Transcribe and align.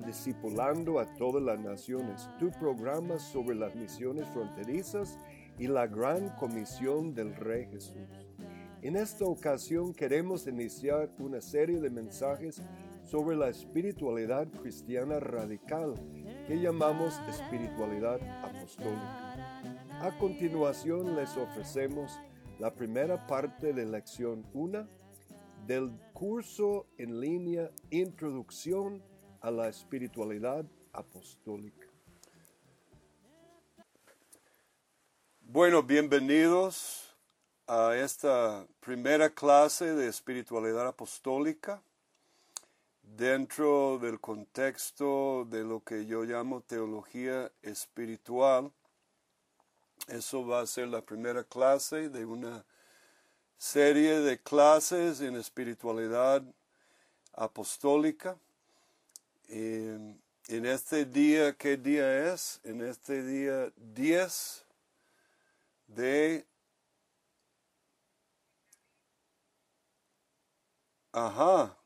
Discipulando 0.00 1.00
a 1.00 1.06
todas 1.16 1.42
las 1.42 1.58
naciones, 1.58 2.28
tu 2.38 2.50
programa 2.50 3.18
sobre 3.18 3.56
las 3.56 3.74
misiones 3.74 4.26
fronterizas 4.28 5.18
y 5.58 5.66
la 5.66 5.86
gran 5.86 6.28
comisión 6.36 7.14
del 7.14 7.34
Rey 7.34 7.66
Jesús. 7.66 8.28
En 8.80 8.96
esta 8.96 9.24
ocasión 9.24 9.92
queremos 9.92 10.46
iniciar 10.46 11.10
una 11.18 11.40
serie 11.40 11.80
de 11.80 11.90
mensajes 11.90 12.62
sobre 13.02 13.36
la 13.36 13.48
espiritualidad 13.48 14.46
cristiana 14.62 15.18
radical 15.18 15.94
que 16.46 16.60
llamamos 16.60 17.20
espiritualidad 17.28 18.20
apostólica. 18.44 19.48
A 20.00 20.16
continuación 20.18 21.16
les 21.16 21.36
ofrecemos 21.36 22.20
la 22.60 22.72
primera 22.72 23.26
parte 23.26 23.72
de 23.72 23.84
lección 23.84 24.46
1 24.52 24.86
del 25.66 25.90
curso 26.12 26.86
en 26.98 27.20
línea 27.20 27.70
Introducción 27.90 29.02
a 29.40 29.50
la 29.50 29.68
Espiritualidad 29.68 30.64
Apostólica. 30.92 31.86
Bueno, 35.40 35.82
bienvenidos 35.82 37.16
a 37.66 37.94
esta 37.96 38.66
primera 38.80 39.30
clase 39.30 39.94
de 39.94 40.08
espiritualidad 40.08 40.88
apostólica 40.88 41.82
dentro 43.02 43.98
del 43.98 44.20
contexto 44.20 45.46
de 45.48 45.64
lo 45.64 45.82
que 45.82 46.06
yo 46.06 46.24
llamo 46.24 46.60
teología 46.60 47.50
espiritual. 47.62 48.70
Eso 50.08 50.46
va 50.46 50.60
a 50.60 50.66
ser 50.66 50.88
la 50.88 51.02
primera 51.02 51.44
clase 51.44 52.08
de 52.08 52.24
una 52.24 52.64
serie 53.56 54.20
de 54.20 54.40
clases 54.40 55.20
en 55.20 55.36
espiritualidad 55.36 56.42
apostólica. 57.32 58.36
En 59.48 60.20
este 60.48 61.04
día, 61.04 61.54
¿qué 61.54 61.76
día 61.76 62.32
es? 62.32 62.60
En 62.64 62.82
este 62.82 63.22
día 63.22 63.72
10 63.76 64.64
de... 65.88 66.46
Ajá, 71.12 71.76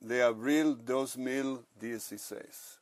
de 0.00 0.22
abril 0.22 0.84
2016. 0.84 2.80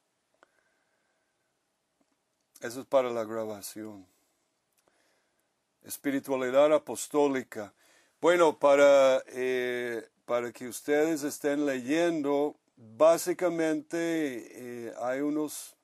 Eso 2.61 2.81
es 2.81 2.87
para 2.87 3.11
la 3.11 3.25
grabación. 3.25 4.07
Espiritualidad 5.83 6.73
apostólica. 6.75 7.73
Bueno, 8.21 8.59
para, 8.59 9.23
eh, 9.29 10.09
para 10.25 10.53
que 10.53 10.69
ustedes 10.69 11.23
estén 11.23 11.65
leyendo, 11.65 12.57
básicamente 12.81 14.89
eh, 14.89 14.95
hay 15.03 15.21
unos 15.21 15.77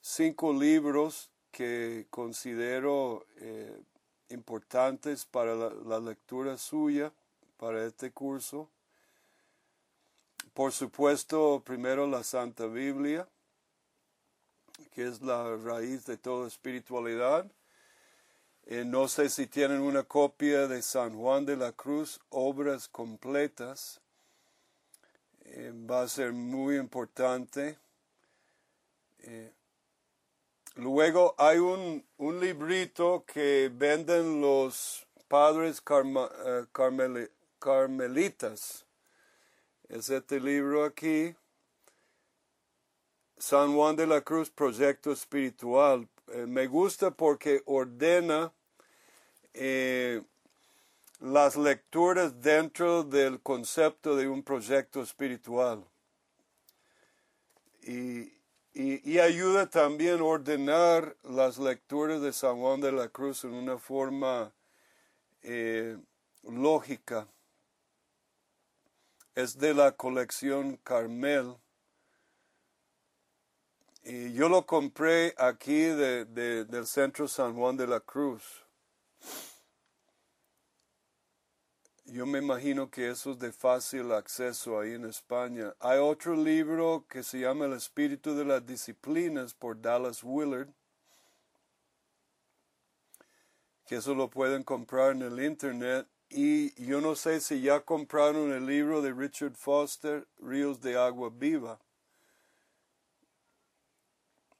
cinco 0.00 0.52
libros 0.52 1.30
que 1.50 2.06
considero 2.10 3.26
eh, 3.38 3.82
importantes 4.28 5.24
para 5.24 5.54
la, 5.54 5.98
lectura 5.98 6.58
suya, 6.58 7.12
para 7.56 7.86
este 7.86 8.12
curso. 8.12 8.68
Por 10.52 10.72
supuesto, 10.72 11.62
primero 11.64 12.06
la 12.06 12.22
Santa 12.22 12.66
Biblia, 12.66 13.26
que 14.92 15.06
es 15.06 15.22
la 15.22 15.56
raíz 15.56 16.04
de 16.04 16.18
toda 16.18 16.48
espiritualidad. 16.48 17.50
Eh, 18.66 18.84
no 18.84 19.08
sé 19.08 19.30
si 19.30 19.46
tienen 19.46 19.80
una 19.80 20.02
copia 20.02 20.66
de 20.66 20.82
San 20.82 21.16
Juan 21.16 21.46
de 21.46 21.56
la 21.56 21.72
Cruz, 21.72 22.20
obras 22.28 22.88
completas. 22.88 24.02
Eh, 25.48 25.72
va 25.74 26.02
a 26.02 26.08
ser 26.08 26.32
muy 26.32 26.76
importante. 26.76 27.78
Eh, 29.20 29.52
luego 30.74 31.34
hay 31.38 31.58
un, 31.58 32.04
un, 32.16 32.40
librito 32.40 33.24
que 33.26 33.70
venden 33.72 34.40
los 34.40 35.06
padres 35.28 35.80
carmelitas. 37.58 38.84
Es 39.88 40.10
este 40.10 40.40
libro 40.40 40.84
aquí. 40.84 41.34
San 43.38 43.74
Juan 43.74 43.96
de 43.96 44.06
la 44.06 44.20
Cruz, 44.22 44.50
Proyecto 44.50 45.12
Espiritual. 45.12 46.08
me 46.46 46.66
gusta 46.66 47.10
porque 47.10 47.62
ordena 47.66 48.52
eh, 49.58 50.22
las 51.20 51.56
lecturas 51.56 52.40
dentro 52.40 53.02
del 53.02 53.40
concepto 53.40 54.16
de 54.16 54.28
un 54.28 54.42
proyecto 54.42 55.02
espiritual. 55.02 55.84
Y, 57.82 58.32
ayuda 59.18 59.70
también 59.70 60.20
a 60.20 60.24
ordenar 60.24 61.16
las 61.22 61.58
lecturas 61.58 62.20
de 62.20 62.32
San 62.32 62.58
Juan 62.58 62.80
de 62.80 62.92
la 62.92 63.08
Cruz 63.08 63.44
en 63.44 63.54
una 63.54 63.78
forma 63.78 64.52
eh, 65.42 65.96
lógica. 66.42 67.26
Es 69.34 69.56
de 69.58 69.72
la 69.72 69.92
colección 69.92 70.76
Carmel. 70.82 71.56
Y 74.02 74.32
yo 74.34 74.48
lo 74.48 74.66
compré 74.66 75.34
aquí 75.38 75.82
del 75.82 76.86
Centro 76.86 77.26
San 77.28 77.54
Juan 77.54 77.76
de 77.76 77.86
la 77.86 78.00
Cruz. 78.00 78.65
Yo 82.08 82.24
me 82.24 82.38
imagino 82.38 82.88
que 82.88 83.10
eso 83.10 83.32
es 83.32 83.38
de 83.40 83.50
fácil 83.50 84.12
acceso 84.12 84.78
ahí 84.78 84.92
en 84.92 85.06
España. 85.06 85.74
Hay 85.80 85.98
otro 85.98 86.36
libro 86.36 87.04
que 87.08 87.24
se 87.24 87.40
llama 87.40 87.64
El 87.64 87.72
espíritu 87.72 88.36
de 88.36 88.44
las 88.44 88.64
disciplinas 88.64 89.54
por 89.54 89.80
Dallas 89.80 90.22
Willard, 90.22 90.68
que 93.86 93.96
eso 93.96 94.14
lo 94.14 94.30
pueden 94.30 94.62
comprar 94.62 95.16
en 95.16 95.22
el 95.22 95.44
internet. 95.44 96.06
Y 96.28 96.80
yo 96.80 97.00
no 97.00 97.16
sé 97.16 97.40
si 97.40 97.60
ya 97.60 97.80
compraron 97.80 98.52
el 98.52 98.66
libro 98.66 99.02
de 99.02 99.12
Richard 99.12 99.56
Foster, 99.56 100.28
Ríos 100.38 100.80
de 100.80 100.96
Agua 100.96 101.30
Viva. 101.32 101.80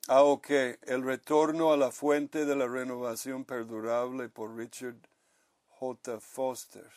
Ah, 0.09 0.25
ok. 0.25 0.51
El 0.83 1.05
retorno 1.05 1.73
a 1.73 1.77
la 1.77 1.93
fuente 1.93 2.45
de 2.45 2.57
la 2.57 2.67
renovación 2.67 3.45
perdurable 3.45 4.29
por 4.29 4.57
Richard 4.57 4.97
J. 5.69 6.19
Foster. 6.21 6.91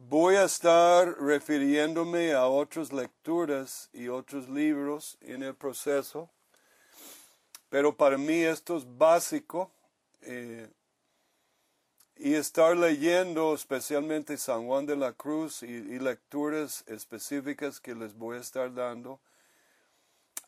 Voy 0.00 0.36
a 0.36 0.44
estar 0.44 1.20
refiriéndome 1.20 2.32
a 2.32 2.46
otras 2.46 2.92
lecturas 2.92 3.90
y 3.92 4.06
otros 4.08 4.48
libros 4.48 5.18
en 5.20 5.42
el 5.42 5.54
proceso, 5.54 6.30
pero 7.68 7.94
para 7.94 8.16
mí 8.16 8.42
esto 8.42 8.76
es 8.76 8.84
básico 8.96 9.70
eh, 10.22 10.68
y 12.16 12.34
estar 12.34 12.76
leyendo 12.76 13.52
especialmente 13.52 14.38
San 14.38 14.66
Juan 14.66 14.86
de 14.86 14.96
la 14.96 15.12
Cruz 15.12 15.62
y, 15.62 15.66
y 15.66 15.98
lecturas 15.98 16.84
específicas 16.86 17.80
que 17.80 17.94
les 17.94 18.14
voy 18.14 18.38
a 18.38 18.40
estar 18.40 18.72
dando 18.72 19.20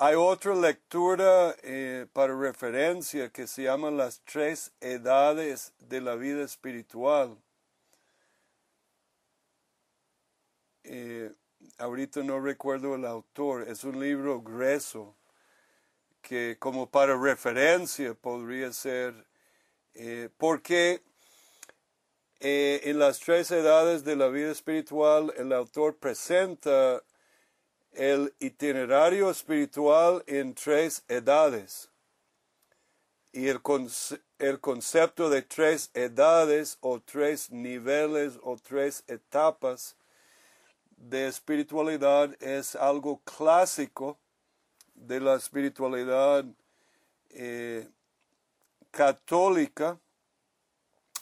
hay 0.02 0.14
otra 0.14 0.54
lectura 0.54 1.54
eh, 1.62 2.06
para 2.14 2.34
referencia 2.34 3.28
que 3.28 3.46
se 3.46 3.64
llama 3.64 3.90
las 3.90 4.22
tres 4.24 4.72
edades 4.80 5.74
de 5.78 6.00
la 6.00 6.14
vida 6.14 6.42
espiritual. 6.42 7.36
Eh, 10.92 11.30
ahorita 11.78 12.24
no 12.24 12.40
recuerdo 12.40 12.96
el 12.96 13.04
autor, 13.04 13.68
es 13.68 13.84
un 13.84 14.00
libro 14.00 14.42
grueso 14.42 15.14
que 16.20 16.56
como 16.58 16.90
para 16.90 17.16
referencia 17.16 18.12
podría 18.14 18.72
ser, 18.72 19.14
eh, 19.94 20.30
porque 20.36 21.00
en 22.40 22.98
las 22.98 23.20
tres 23.20 23.52
edades 23.52 24.02
de 24.02 24.16
la 24.16 24.26
vida 24.26 24.50
espiritual 24.50 25.32
el 25.36 25.52
autor 25.52 25.96
presenta 25.96 27.00
el 27.92 28.34
itinerario 28.40 29.30
espiritual 29.30 30.24
en 30.26 30.54
tres 30.54 31.04
edades. 31.06 31.88
Y 33.30 33.46
el, 33.46 33.60
el, 34.40 34.58
concepto 34.58 35.30
de 35.30 35.42
tres 35.42 35.92
edades 35.94 36.78
o 36.80 36.98
tres 36.98 37.52
niveles 37.52 38.40
o 38.42 38.56
tres 38.56 39.04
etapas 39.06 39.96
de 41.00 41.26
espiritualidad 41.26 42.36
es 42.42 42.76
algo 42.76 43.20
clásico 43.24 44.18
de 44.94 45.18
la 45.18 45.34
espiritualidad 45.34 46.44
eh, 47.30 47.88
católica. 48.90 49.98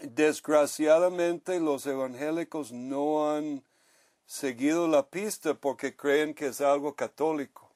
Desgraciadamente 0.00 1.60
los 1.60 1.86
evangélicos 1.86 2.72
no 2.72 3.32
han 3.32 3.64
seguido 4.26 4.88
la 4.88 5.06
pista 5.06 5.54
porque 5.54 5.94
creen 5.96 6.34
que 6.34 6.48
es 6.48 6.60
algo 6.60 6.94
católico. 6.94 7.70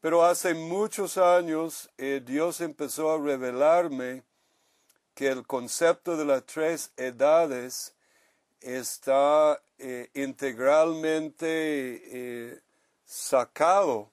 Pero 0.00 0.24
hace 0.24 0.54
muchos 0.54 1.18
años 1.18 1.88
eh, 1.98 2.20
Dios 2.24 2.60
empezó 2.60 3.12
a 3.12 3.18
revelarme 3.18 4.24
que 5.14 5.28
el 5.28 5.46
concepto 5.46 6.16
de 6.16 6.24
las 6.24 6.44
tres 6.46 6.92
edades 6.96 7.94
está 8.60 9.60
eh, 9.78 10.10
integralmente 10.14 11.46
eh, 11.46 12.60
sacado 13.04 14.10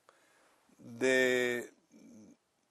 de, 0.77 1.71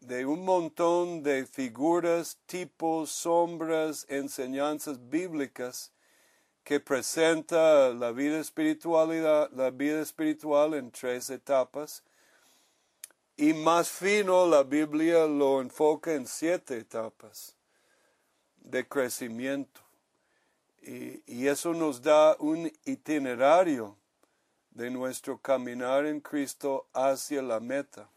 de 0.01 0.27
un 0.27 0.45
montón 0.45 1.23
de 1.23 1.47
figuras, 1.47 2.39
tipos, 2.47 3.11
sombras, 3.11 4.07
enseñanzas 4.09 5.09
bíblicas 5.09 5.93
que 6.65 6.81
presenta 6.81 7.91
la 7.91 8.11
vida 8.11 8.39
espiritualidad, 8.39 9.51
la 9.53 9.71
vida 9.71 10.01
espiritual 10.01 10.75
en 10.75 10.91
tres 10.91 11.29
etapas. 11.29 12.03
Y 13.37 13.53
más 13.53 13.91
fino, 13.91 14.47
la 14.47 14.63
Biblia 14.63 15.27
lo 15.27 15.61
enfoca 15.61 16.15
en 16.15 16.27
siete 16.27 16.79
etapas 16.79 17.57
de 18.57 18.89
crecimiento. 18.89 19.84
Y, 20.87 21.23
y 21.27 21.49
eso 21.49 21.73
nos 21.73 22.03
da 22.03 22.37
un 22.39 22.71
itinerario 22.85 23.97
de 24.71 24.91
nuestro 24.91 25.39
caminar 25.39 26.05
en 26.05 26.21
Cristo 26.21 26.89
hacia 26.93 27.41
la 27.43 27.61
meta. 27.61 28.09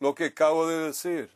Lo 0.00 0.14
que 0.14 0.24
acabo 0.26 0.66
de 0.66 0.86
decir. 0.86 1.30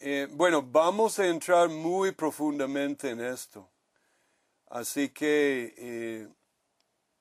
Eh, 0.00 0.28
bueno, 0.30 0.62
vamos 0.62 1.18
a 1.18 1.26
entrar 1.26 1.68
muy 1.68 2.12
profundamente 2.12 3.10
en 3.10 3.20
esto. 3.20 3.68
Así 4.68 5.08
que 5.08 5.74
eh, 5.76 6.28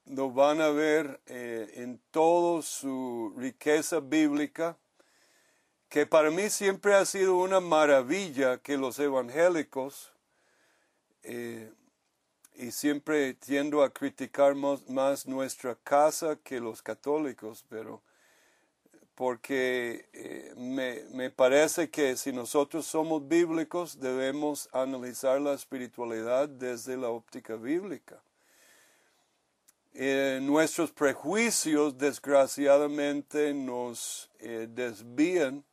lo 0.06 0.32
van 0.32 0.62
a 0.62 0.70
ver 0.70 1.20
eh, 1.26 1.72
en 1.76 2.00
toda 2.12 2.62
su 2.62 3.34
riqueza 3.38 4.00
bíblica, 4.00 4.78
que 5.90 6.06
para 6.06 6.30
mí 6.32 6.50
siempre 6.50 6.94
ha 6.94 7.06
sido 7.06 7.38
una 7.38 7.60
maravilla 7.60 8.58
que 8.58 8.78
los 8.78 9.00
evangélicos, 9.00 10.12
y 12.58 12.72
siempre 12.72 13.34
tiendo 13.34 13.82
a 13.82 13.90
criticar 13.90 14.56
más 14.56 15.26
nuestra 15.26 15.76
casa 15.76 16.38
que 16.38 16.60
los 16.60 16.82
católicos, 16.82 17.66
pero 17.68 18.02
porque 19.16 20.10
eh, 20.12 20.54
me, 20.58 21.04
me, 21.14 21.30
parece 21.30 21.90
que 21.90 22.18
si 22.18 22.34
nosotros 22.34 22.86
somos 22.86 23.26
bíblicos 23.26 24.00
debemos 24.00 24.70
analizar 24.74 25.40
la 25.40 25.54
espiritualidad 25.54 26.50
desde 26.50 26.98
la 26.98 27.10
óptica 27.10 27.56
bíblica. 27.56 28.22
Eh, 29.98 30.40
nuestros 30.42 30.92
prejuicios 30.92 31.98
desgraciadamente 31.98 33.54
nos 33.54 34.30
eh, 34.40 34.68
desvían 34.70 35.64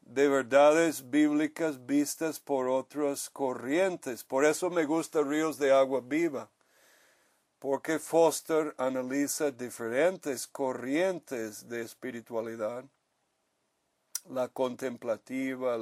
de 0.00 0.26
verdades 0.26 1.10
bíblicas 1.10 1.84
vistas 1.84 2.40
por 2.40 2.66
otras 2.66 3.28
corrientes. 3.28 4.24
Por 4.24 4.46
eso 4.46 4.70
me 4.70 4.86
gusta 4.86 5.20
Ríos 5.22 5.58
de 5.58 5.70
Agua 5.70 6.00
Viva 6.02 6.50
porque 7.58 7.98
Foster 7.98 8.74
analiza 8.78 9.50
diferentes 9.50 10.46
corrientes 10.46 11.68
de 11.68 11.82
espiritualidad, 11.82 12.84
la 14.30 14.48
contemplativa, 14.48 15.76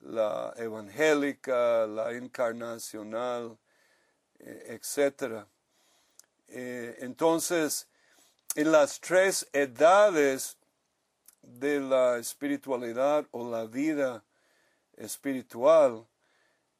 la, 0.00 0.52
evangélica, 0.56 1.86
la 1.86 2.12
encarnacional, 2.12 3.56
eh, 4.38 4.78
etc. 4.80 5.46
Eh, 6.54 6.98
entonces, 7.00 7.88
en 8.54 8.72
las 8.72 9.00
tres 9.00 9.48
edades 9.54 10.58
de 11.40 11.80
la 11.80 12.18
espiritualidad 12.18 13.26
o 13.30 13.50
la 13.50 13.64
vida 13.64 14.22
espiritual, 14.98 16.06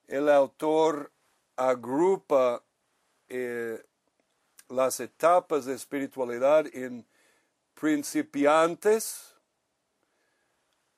el 0.08 0.28
autor 0.28 1.10
agrupa 1.56 2.62
eh, 3.30 3.82
las 4.68 5.00
etapas 5.00 5.64
de 5.64 5.74
espiritualidad 5.74 6.66
en 6.74 7.06
principiantes, 7.72 9.34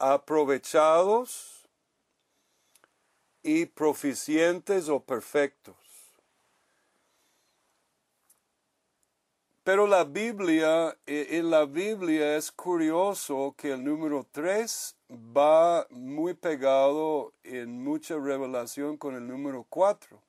aprovechados 0.01 1.65
y 3.41 3.67
proficientes 3.67 4.89
o 4.89 4.99
perfectos. 4.99 5.84
Pero 9.65 9.87
la 9.87 10.05
Biblia, 10.05 10.95
eh, 11.07 11.29
en 11.31 11.49
la 11.49 11.65
Biblia 11.65 12.37
es 12.37 12.53
curioso 12.53 13.55
que 13.57 13.73
el 13.73 13.83
número 13.83 14.27
3 14.31 14.95
va 15.11 15.87
muy 15.89 16.35
pegado 16.35 17.33
en 17.43 17.83
mucha 17.83 18.19
revelación 18.19 18.99
con 18.99 19.15
el 19.15 19.27
número 19.27 19.65
4 19.71 20.21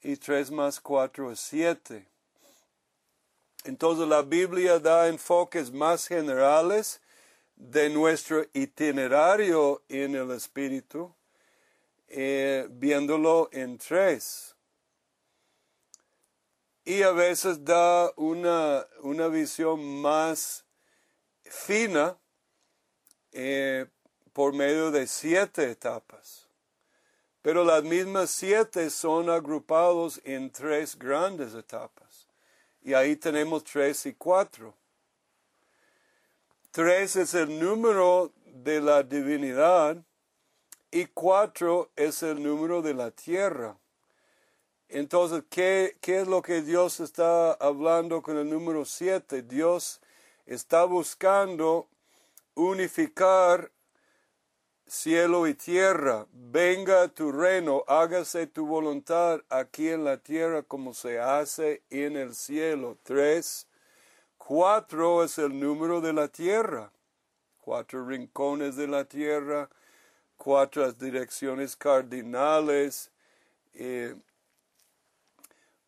y 0.00 0.16
3 0.16 0.50
más 0.52 0.80
4 0.80 1.32
es 1.32 1.40
7. 1.40 2.06
Entonces 3.64 4.08
la 4.08 4.22
Biblia 4.22 4.78
da 4.78 5.08
enfoques 5.08 5.70
más 5.70 6.06
generales 6.06 7.02
de 7.56 7.90
nuestro 7.90 8.42
itinerario 8.54 9.82
en 9.90 10.16
el 10.16 10.30
Espíritu, 10.30 11.14
eh, 12.08 12.66
viéndolo 12.70 13.50
en 13.52 13.76
tres. 13.76 14.51
Y 16.84 17.02
a 17.02 17.12
veces 17.12 17.64
da 17.64 18.12
una, 18.16 18.86
una 19.02 19.28
visión 19.28 20.00
más 20.00 20.64
fina 21.44 22.18
eh, 23.32 23.86
por 24.32 24.52
medio 24.52 24.90
de 24.90 25.06
siete 25.06 25.70
etapas. 25.70 26.48
Pero 27.42 27.64
las 27.64 27.82
mismas 27.82 28.30
siete 28.30 28.88
son 28.90 29.28
agrupados 29.28 30.20
en 30.24 30.50
tres 30.50 30.98
grandes 30.98 31.54
etapas. 31.54 32.28
Y 32.82 32.94
ahí 32.94 33.16
tenemos 33.16 33.64
tres 33.64 34.06
y 34.06 34.14
cuatro. 34.14 34.74
Tres 36.70 37.16
es 37.16 37.34
el 37.34 37.58
número 37.58 38.32
de 38.46 38.80
la 38.80 39.02
divinidad 39.02 40.02
y 40.90 41.06
cuatro 41.06 41.90
es 41.96 42.22
el 42.22 42.42
número 42.42 42.80
de 42.80 42.94
la 42.94 43.10
tierra. 43.10 43.76
Entonces, 44.94 45.42
¿qué, 45.48 45.96
¿qué, 46.02 46.20
es 46.20 46.28
lo 46.28 46.42
que 46.42 46.60
Dios 46.60 47.00
está 47.00 47.52
hablando 47.52 48.20
con 48.20 48.36
el 48.36 48.50
número 48.50 48.84
siete? 48.84 49.40
Dios 49.40 50.02
está 50.44 50.84
buscando 50.84 51.88
unificar 52.54 53.70
cielo 54.86 55.46
y 55.48 55.54
tierra. 55.54 56.26
Venga 56.30 57.08
tu 57.08 57.32
reino, 57.32 57.84
hágase 57.88 58.46
tu 58.46 58.66
voluntad 58.66 59.40
aquí 59.48 59.88
en 59.88 60.04
la 60.04 60.18
tierra 60.18 60.62
como 60.62 60.92
se 60.92 61.18
hace 61.18 61.82
en 61.88 62.18
el 62.18 62.34
cielo. 62.34 62.98
Tres. 63.02 63.66
Cuatro 64.36 65.24
es 65.24 65.38
el 65.38 65.58
número 65.58 66.02
de 66.02 66.12
la 66.12 66.28
tierra. 66.28 66.92
Cuatro 67.62 68.06
rincones 68.06 68.76
de 68.76 68.88
la 68.88 69.06
tierra, 69.06 69.70
cuatro 70.36 70.92
direcciones 70.92 71.76
cardinales, 71.76 73.10
eh, 73.72 74.16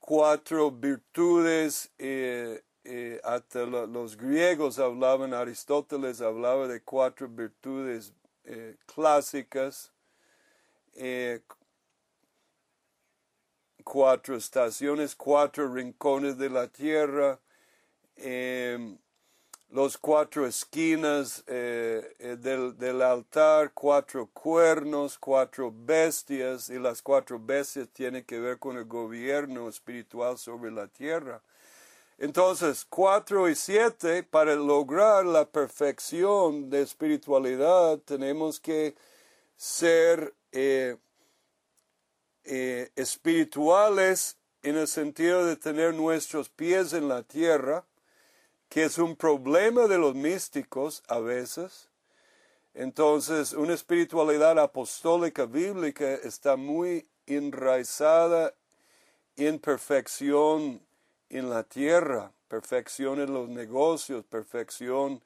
cuatro 0.05 0.71
virtudes. 0.71 1.91
Eh, 1.99 2.63
eh, 2.87 3.19
hasta 3.25 3.65
los 3.65 4.19
griegos 4.19 4.79
hablaban, 4.79 5.33
Aristóteles 5.33 6.21
hablaba 6.21 6.69
de 6.69 6.83
cuatro 6.83 7.27
virtudes 7.27 8.13
eh, 8.45 8.77
clásicas, 8.85 9.91
cuatro 13.83 14.37
estaciones, 14.37 15.17
cuatro 15.17 15.73
rincones 15.73 16.37
de 16.37 16.51
la 16.51 16.69
tierra, 16.69 17.41
eh, 18.17 18.99
los 19.75 19.99
cuatro 19.99 20.47
esquinas 20.47 21.45
del, 21.47 22.79
del, 22.79 23.03
altar, 23.03 23.73
cuatro 23.75 24.31
cuernos, 24.33 25.19
cuatro 25.19 25.75
bestias, 25.75 26.71
y 26.71 26.79
las 26.79 27.03
cuatro 27.03 27.41
bestias 27.41 27.89
tienen 27.93 28.23
que 28.23 28.39
ver 28.39 28.61
con 28.61 28.77
el 28.77 28.85
gobierno 28.85 29.69
espiritual 29.69 30.39
sobre 30.39 30.71
la 30.71 30.87
tierra. 30.87 31.43
Entonces, 32.19 32.87
cuatro 32.89 33.49
y 33.49 33.57
siete, 33.57 34.23
para 34.23 34.55
lograr 34.55 35.27
la 35.27 35.45
perfección 35.45 36.71
de 36.71 36.83
espiritualidad, 36.83 37.99
tenemos 37.99 38.61
que 38.61 38.95
ser 39.57 40.33
eh, 40.53 40.97
eh, 42.45 42.91
espirituales 42.95 44.37
en 44.63 44.77
el 44.77 44.87
sentido 44.87 45.45
de 45.45 45.57
tener 45.57 45.95
nuestros 45.95 46.49
pies 46.49 46.93
en 46.93 47.09
la 47.09 47.25
tierra, 47.25 47.85
que 48.69 48.85
es 48.85 48.99
un 48.99 49.17
problema 49.17 49.87
de 49.87 49.99
los 49.99 50.15
místicos 50.15 51.03
a 51.09 51.19
veces. 51.19 51.89
Entonces, 52.75 53.53
una 53.53 53.75
espiritualidad 53.75 54.59
apostólica 54.59 55.47
bíblica 55.47 56.15
está 56.15 56.57
muy 56.57 57.07
enraizada 57.27 58.53
en 59.37 59.59
perfección 59.59 60.81
en 61.31 61.51
la 61.51 61.63
tierra, 61.63 62.33
perfección 62.49 63.21
en 63.21 63.33
los 63.33 63.49
negocios, 63.49 64.25
perfección 64.25 65.23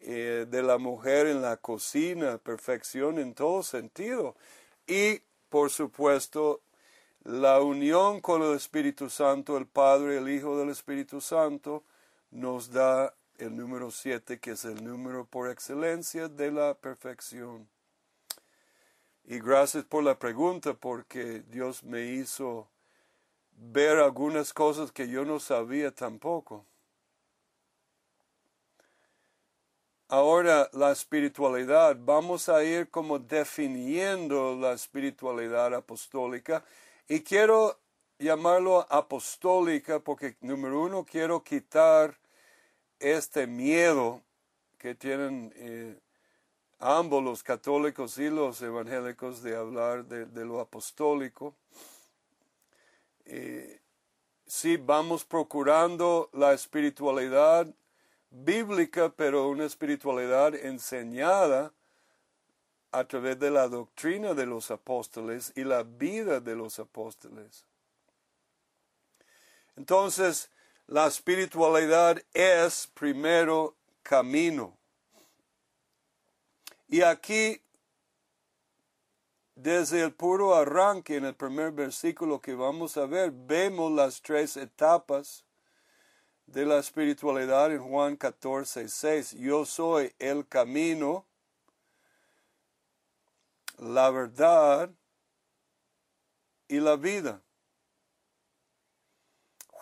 eh, 0.00 0.46
de 0.48 0.62
la 0.62 0.78
mujer 0.78 1.26
en 1.26 1.42
la 1.42 1.58
cocina, 1.58 2.38
perfección 2.38 3.18
en 3.18 3.34
todo 3.34 3.62
sentido. 3.62 4.34
Y, 4.86 5.20
por 5.50 5.70
supuesto, 5.70 6.60
la 7.24 7.60
unión 7.60 8.20
con 8.20 8.42
el 8.42 8.54
Espíritu 8.54 9.10
Santo, 9.10 9.58
el 9.58 9.66
Padre, 9.66 10.16
el 10.16 10.28
Hijo 10.30 10.58
del 10.58 10.70
Espíritu 10.70 11.20
Santo, 11.20 11.84
nos 12.30 12.70
da 12.70 13.14
el 13.38 13.56
número 13.56 13.90
siete, 13.90 14.38
que 14.38 14.52
es 14.52 14.64
el 14.64 14.84
número 14.84 15.24
por 15.24 15.50
excelencia 15.50 16.28
de 16.28 16.52
la 16.52 16.74
perfección. 16.74 17.68
Y 19.24 19.38
gracias 19.38 19.84
por 19.84 20.04
la 20.04 20.18
pregunta, 20.18 20.74
porque 20.74 21.42
Dios 21.48 21.82
me 21.84 22.06
hizo 22.06 22.68
ver 23.52 23.98
algunas 23.98 24.52
cosas 24.52 24.92
que 24.92 25.08
yo 25.08 25.24
no 25.24 25.40
sabía 25.40 25.90
tampoco. 25.90 26.66
Ahora 30.08 30.68
la 30.72 30.90
espiritualidad, 30.90 31.96
vamos 32.00 32.48
a 32.48 32.64
ir 32.64 32.90
como 32.90 33.20
definiendo 33.20 34.56
la 34.56 34.72
espiritualidad 34.72 35.72
apostólica 35.72 36.64
y 37.06 37.20
quiero 37.20 37.79
llamarlo 38.20 38.86
apostólica 38.88 39.98
porque 39.98 40.36
número 40.40 40.80
uno 40.82 41.04
quiero 41.04 41.42
quitar 41.42 42.16
este 43.00 43.48
miedo 43.48 44.22
que 44.78 44.94
tienen 44.94 45.52
eh, 45.56 45.98
ambos 46.78 47.24
los 47.24 47.42
católicos 47.42 48.16
y 48.18 48.30
los 48.30 48.62
evangélicos 48.62 49.42
de 49.42 49.56
hablar 49.56 50.04
de 50.04 50.44
lo 50.44 50.60
apostólico 50.60 51.56
eh, 53.32 53.80
sí 54.44 54.76
vamos 54.76 55.24
procurando 55.24 56.30
la 56.32 56.52
espiritualidad 56.52 57.72
bíblica, 58.28 59.12
pero 59.14 59.48
una 59.48 59.66
espiritualidad 59.66 60.56
enseñada 60.56 61.72
a 62.90 63.04
través 63.04 63.38
de 63.38 63.52
la 63.52 63.68
doctrina 63.68 64.34
de 64.34 64.46
los 64.46 64.72
apóstoles 64.72 65.52
y 65.54 65.62
la 65.62 65.84
vida 65.84 66.40
de 66.40 66.56
los 66.56 66.80
apóstoles. 66.80 67.64
Entonces, 69.80 70.50
la 70.88 71.06
espiritualidad 71.06 72.22
es 72.34 72.86
primero 72.92 73.78
camino. 74.02 74.76
Y 76.86 77.00
aquí 77.00 77.62
desde 79.54 80.02
el 80.02 80.12
puro 80.12 80.54
arranque, 80.54 81.16
en 81.16 81.24
el 81.24 81.34
primer 81.34 81.72
versículo 81.72 82.42
que 82.42 82.54
vamos 82.54 82.98
a 82.98 83.06
ver, 83.06 83.30
vemos 83.30 83.90
las 83.90 84.20
tres 84.20 84.58
etapas 84.58 85.46
de 86.44 86.66
la 86.66 86.78
espiritualidad 86.78 87.72
en 87.72 87.82
Juan 87.82 88.16
14, 88.18 88.86
6. 88.86 89.30
Yo 89.38 89.64
soy 89.64 90.12
el 90.18 90.46
camino, 90.46 91.24
la 93.78 94.10
verdad 94.10 94.90
y 96.68 96.80
la 96.80 96.96
vida. 96.96 97.40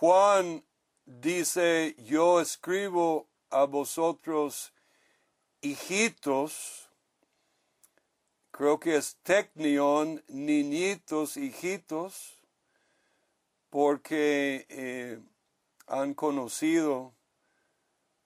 Juan 0.01 0.65
dice, 1.07 1.97
yo 1.99 2.41
escribo 2.41 3.27
a 3.51 3.65
vosotros, 3.65 4.73
hijitos, 5.61 6.89
creo 8.53 8.79
que 8.79 8.95
es 8.95 9.17
tecnion, 9.25 10.23
niñitos, 10.29 11.37
hijitos, 11.37 12.41
porque 13.71 14.67
eh, 14.69 15.19
han 15.89 16.15
conocido 16.15 17.13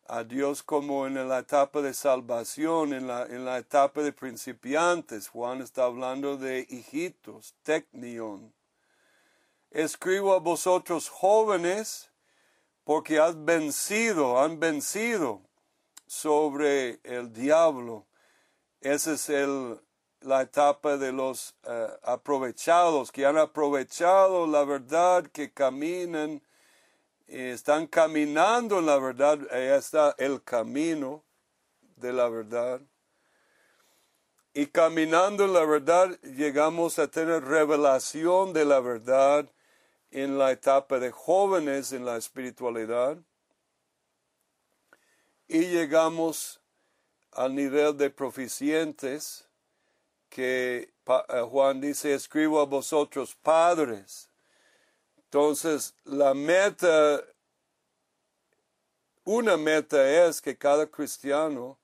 a 0.09 0.25
Dios 0.25 0.63
como 0.63 1.07
en 1.07 1.27
la 1.27 1.39
etapa 1.39 1.81
de 1.81 1.95
salvación, 1.95 2.93
en 2.93 3.07
la, 3.07 3.25
en 3.25 3.47
la 3.47 3.57
etapa 3.57 4.03
de 4.03 4.13
principiantes. 4.13 5.29
Juan 5.29 5.63
está 5.63 5.85
hablando 5.85 6.37
de 6.37 6.67
hijitos, 6.69 7.55
tecnion. 7.63 8.53
Escribo 9.73 10.35
a 10.35 10.39
vosotros 10.39 11.09
jóvenes 11.09 12.11
porque 12.85 13.19
has 13.19 13.43
vencido, 13.43 14.39
han 14.39 14.61
vencido 14.61 15.41
sobre 16.07 17.01
el 17.05 17.33
diablo. 17.33 18.07
Ese 18.83 19.15
es 19.15 19.31
el, 19.31 19.81
la 20.21 20.43
etapa 20.43 20.99
de 20.99 21.11
los 21.11 21.55
eh, 21.65 21.89
aprovechados, 22.03 23.11
que 23.11 23.25
han 23.25 23.39
aprovechado 23.39 24.47
la 24.47 24.63
verdad, 24.65 25.27
que 25.29 25.51
caminan, 25.51 26.43
están 27.27 27.87
caminando 27.87 28.79
en 28.79 28.85
la 28.85 28.99
verdad, 28.99 29.39
ahí 29.51 29.69
está 29.69 30.15
el 30.19 30.43
camino 30.43 31.25
de 31.97 32.13
la 32.13 32.29
verdad. 32.29 32.83
Y 34.53 34.67
caminando 34.67 35.47
en 35.47 35.55
la 35.55 35.65
verdad 35.65 36.11
llegamos 36.21 36.99
a 36.99 37.09
tener 37.09 37.43
revelación 37.43 38.53
de 38.53 38.67
la 38.67 38.81
verdad 38.81 39.51
en 40.13 40.39
la 40.39 40.53
etapa 40.53 40.99
de 40.99 41.11
jóvenes 41.11 41.93
en 41.93 42.05
la 42.05 42.17
espiritualidad. 42.17 43.17
Y 45.49 45.67
llegamos 45.67 46.61
al 47.33 47.55
nivel 47.55 47.97
de 47.97 48.11
proficientes 48.11 49.47
que 50.29 50.93
eh, 51.07 51.41
Juan 51.51 51.81
dice, 51.81 52.15
escribo 52.15 52.61
a 52.61 52.67
vosotros 52.67 53.35
padres. 53.35 54.29
Entonces, 55.17 55.95
la 56.05 56.35
meta, 56.35 57.23
una 59.25 59.57
meta 59.57 60.27
es 60.27 60.43
que 60.43 60.57
cada 60.57 60.87
cristiano 60.87 61.79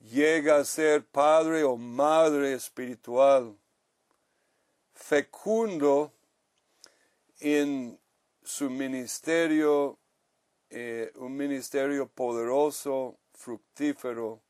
llegue 0.00 0.50
a 0.50 0.64
ser 0.64 1.04
padre 1.04 1.64
o 1.64 1.76
madre 1.76 2.52
espiritual, 2.52 3.56
fecundo 4.92 6.12
en 7.40 7.98
su 8.42 8.70
ministerio, 8.70 9.98
eh, 10.70 11.12
un 11.16 11.36
ministerio 11.36 12.08
poderoso, 12.08 13.18
fructífero. 13.32 14.40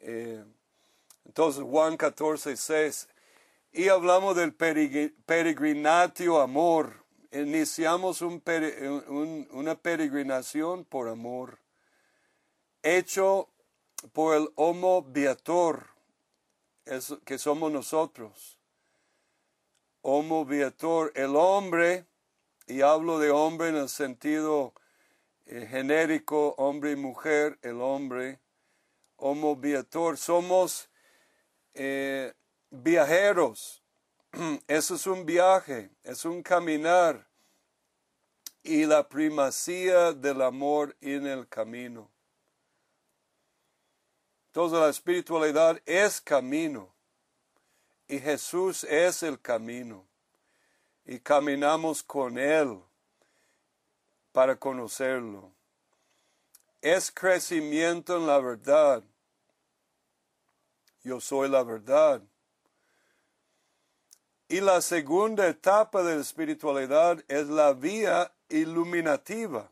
Eh, 0.00 0.44
Entonces 1.24 1.62
Juan 1.64 1.96
14, 1.96 2.56
6. 2.56 3.08
Y 3.72 3.88
hablamos 3.88 4.36
del 4.36 4.54
peregrinatio 4.54 6.40
amor. 6.40 7.04
Iniciamos 7.32 8.22
un, 8.22 8.42
una 9.50 9.74
peregrinación 9.74 10.84
por 10.84 11.08
amor, 11.08 11.58
hecho 12.82 13.50
por 14.12 14.36
el 14.36 14.48
homo 14.54 15.02
viator, 15.02 15.88
que 17.24 17.36
somos 17.36 17.70
nosotros. 17.70 18.55
Homo 20.08 20.44
viator, 20.44 21.10
el 21.16 21.34
hombre, 21.34 22.06
y 22.68 22.80
hablo 22.80 23.18
de 23.18 23.32
hombre 23.32 23.70
en 23.70 23.76
el 23.76 23.88
sentido 23.88 24.72
eh, 25.46 25.66
genérico, 25.68 26.54
hombre 26.58 26.92
y 26.92 26.94
mujer, 26.94 27.58
el 27.60 27.80
hombre, 27.80 28.38
homo 29.16 29.56
viator, 29.56 30.16
somos 30.16 30.88
eh, 31.74 32.32
viajeros. 32.70 33.82
Eso 34.68 34.94
es 34.94 35.08
un 35.08 35.26
viaje, 35.26 35.90
es 36.04 36.24
un 36.24 36.40
caminar 36.40 37.28
y 38.62 38.86
la 38.86 39.08
primacía 39.08 40.12
del 40.12 40.40
amor 40.42 40.96
en 41.00 41.26
el 41.26 41.48
camino. 41.48 42.12
Toda 44.52 44.82
la 44.82 44.90
espiritualidad 44.90 45.82
es 45.84 46.20
camino 46.20 46.95
y 48.08 48.18
Jesús 48.18 48.84
es 48.84 49.22
el 49.22 49.40
camino 49.40 50.06
y 51.04 51.18
caminamos 51.18 52.02
con 52.02 52.38
Él 52.38 52.80
para 54.32 54.56
conocerlo. 54.56 55.52
Es 56.80 57.10
crecimiento 57.10 58.16
en 58.16 58.26
la 58.26 58.38
verdad. 58.38 59.02
Yo 61.02 61.20
soy 61.20 61.48
la 61.48 61.62
verdad. 61.62 62.22
Y 64.48 64.60
la 64.60 64.80
segunda 64.80 65.48
etapa 65.48 66.02
de 66.02 66.16
la 66.16 66.20
espiritualidad 66.20 67.24
es 67.26 67.48
la 67.48 67.72
vía 67.72 68.32
iluminativa. 68.48 69.70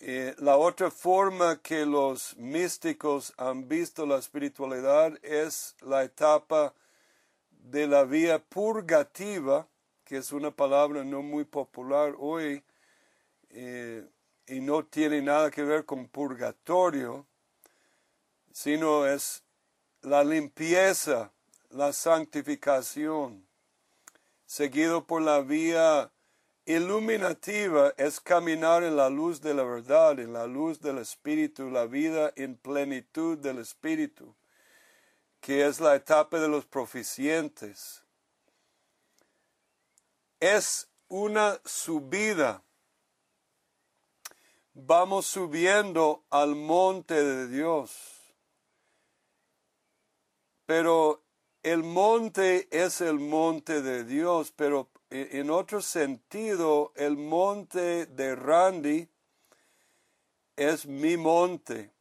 Eh, 0.00 0.36
la 0.38 0.56
otra 0.56 0.92
forma 0.92 1.60
que 1.60 1.84
los 1.84 2.36
místicos 2.36 3.32
han 3.36 3.66
visto 3.66 4.06
la 4.06 4.18
espiritualidad 4.18 5.18
es 5.24 5.74
la 5.80 6.04
etapa 6.04 6.72
de 7.50 7.88
la 7.88 8.04
vía 8.04 8.38
purgativa, 8.38 9.66
que 10.04 10.18
es 10.18 10.30
una 10.30 10.52
palabra 10.52 11.02
no 11.02 11.22
muy 11.22 11.44
popular 11.44 12.14
hoy 12.16 12.62
eh, 13.50 14.06
y 14.46 14.60
no 14.60 14.84
tiene 14.84 15.20
nada 15.20 15.50
que 15.50 15.64
ver 15.64 15.84
con 15.84 16.06
purgatorio, 16.06 17.26
sino 18.52 19.04
es 19.04 19.42
la 20.02 20.22
limpieza, 20.22 21.32
la 21.70 21.92
santificación, 21.92 23.44
seguido 24.46 25.04
por 25.04 25.22
la 25.22 25.40
vía 25.40 26.12
iluminativa 26.68 27.94
es 27.96 28.20
caminar 28.20 28.82
en 28.84 28.94
la 28.94 29.08
luz 29.08 29.40
de 29.40 29.54
la 29.54 29.62
verdad, 29.62 30.18
en 30.20 30.34
la 30.34 30.46
luz 30.46 30.80
del 30.80 30.98
Espíritu, 30.98 31.70
la 31.70 31.86
vida 31.86 32.30
en 32.36 32.56
plenitud 32.56 33.38
del 33.38 33.58
Espíritu, 33.58 34.36
que 35.40 35.66
es 35.66 35.80
la 35.80 35.94
etapa 35.96 36.38
de 36.38 36.46
los 36.46 36.66
proficientes. 36.66 38.04
Es 40.40 40.90
una 41.08 41.58
subida. 41.64 42.62
Vamos 44.74 45.26
subiendo 45.26 46.22
al 46.28 46.54
monte 46.54 47.14
de 47.14 47.48
Dios. 47.48 48.34
Pero 50.66 51.24
el 51.62 51.82
monte 51.82 52.68
es 52.70 53.00
el 53.00 53.18
monte 53.18 53.80
de 53.80 54.04
Dios, 54.04 54.52
pero 54.54 54.90
en 55.10 55.50
otro 55.50 55.80
sentido, 55.80 56.92
el 56.94 57.16
monte 57.16 58.06
de 58.06 58.36
Randy 58.36 59.08
es 60.56 60.86
mi 60.86 61.16
monte. 61.16 61.92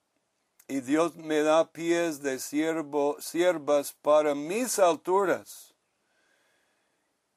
Y 0.67 0.81
Dios 0.81 1.15
me 1.15 1.41
da 1.41 1.71
pies 1.71 2.21
de 2.21 2.39
siervo, 2.39 3.15
siervas 3.21 3.93
para 3.93 4.35
mis 4.35 4.79
alturas. 4.79 5.73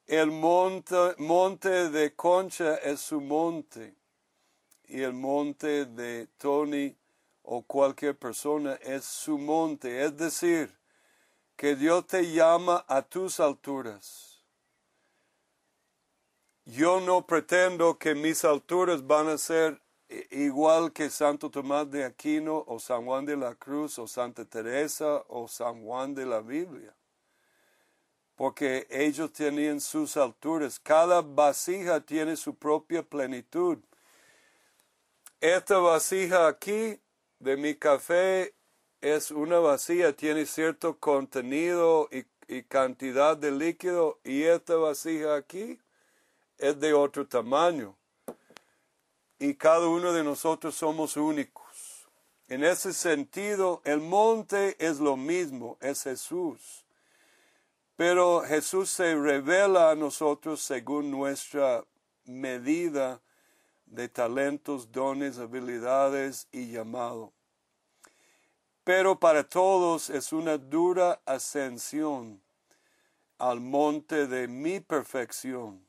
El 0.06 0.32
monte, 0.32 1.14
monte 1.18 1.90
de 1.90 2.16
Concha 2.16 2.74
es 2.76 3.00
su 3.00 3.20
monte. 3.20 3.94
Y 4.88 5.02
el 5.02 5.12
monte 5.12 5.86
de 5.86 6.26
Tony 6.38 6.96
o 7.42 7.62
cualquier 7.62 8.18
persona 8.18 8.74
es 8.82 9.04
su 9.04 9.38
monte. 9.38 10.04
Es 10.04 10.16
decir, 10.16 10.76
que 11.54 11.76
Dios 11.76 12.06
te 12.08 12.32
llama 12.32 12.84
a 12.88 13.02
tus 13.02 13.38
alturas. 13.38 14.29
Yo 16.70 17.00
no 17.00 17.26
pretendo 17.26 17.98
que 17.98 18.14
mis 18.14 18.44
alturas 18.44 19.04
van 19.04 19.26
a 19.28 19.38
ser 19.38 19.82
igual 20.30 20.92
que 20.92 21.10
Santo 21.10 21.50
Tomás 21.50 21.90
de 21.90 22.04
Aquino 22.04 22.62
o 22.64 22.78
San 22.78 23.06
Juan 23.06 23.26
de 23.26 23.36
la 23.36 23.56
Cruz 23.56 23.98
o 23.98 24.06
Santa 24.06 24.44
Teresa 24.44 25.24
o 25.26 25.48
San 25.48 25.82
Juan 25.82 26.14
de 26.14 26.26
la 26.26 26.40
Biblia. 26.40 26.94
Porque 28.36 28.86
ellos 28.88 29.32
tenían 29.32 29.80
sus 29.80 30.16
alturas. 30.16 30.78
Cada 30.78 31.22
vasija 31.22 32.00
tiene 32.02 32.36
su 32.36 32.54
propia 32.54 33.02
plenitud. 33.02 33.78
Esta 35.40 35.78
vasija 35.78 36.46
aquí 36.46 37.00
de 37.40 37.56
mi 37.56 37.74
café 37.74 38.54
es 39.00 39.32
una 39.32 39.58
vacía, 39.58 40.14
tiene 40.14 40.46
cierto 40.46 40.98
contenido 41.00 42.08
y, 42.12 42.62
cantidad 42.62 43.36
de 43.36 43.50
líquido 43.50 44.20
y 44.22 44.42
esta 44.42 44.76
vasija 44.76 45.34
aquí 45.34 45.80
es 46.60 46.78
de 46.78 46.92
otro 46.92 47.26
tamaño. 47.26 47.96
Y 49.38 49.54
cada 49.54 49.88
uno 49.88 50.12
de 50.12 50.22
nosotros 50.22 50.74
somos 50.74 51.16
únicos. 51.16 52.08
En 52.48 52.64
ese 52.64 52.92
sentido, 52.92 53.80
el 53.84 54.00
monte 54.00 54.76
es 54.78 55.00
lo 55.00 55.16
mismo, 55.16 55.78
es 55.80 56.02
Jesús. 56.02 56.84
Pero 57.96 58.42
Jesús 58.42 58.90
se 58.90 59.14
revela 59.14 59.90
a 59.90 59.94
nosotros 59.94 60.60
según 60.60 61.10
nuestra 61.10 61.84
medida 62.24 63.20
de 63.86 64.08
talentos, 64.08 64.92
dones, 64.92 65.38
habilidades 65.38 66.48
y 66.52 66.70
llamado 66.70 67.32
pero 68.90 69.20
para 69.20 69.44
todos 69.44 70.10
es 70.10 70.32
una 70.32 70.58
dura 70.58 71.20
ascensión 71.24 72.42
al 73.38 73.60
monte 73.60 74.26
de 74.26 74.48
mi 74.48 74.80
perfección, 74.80 75.86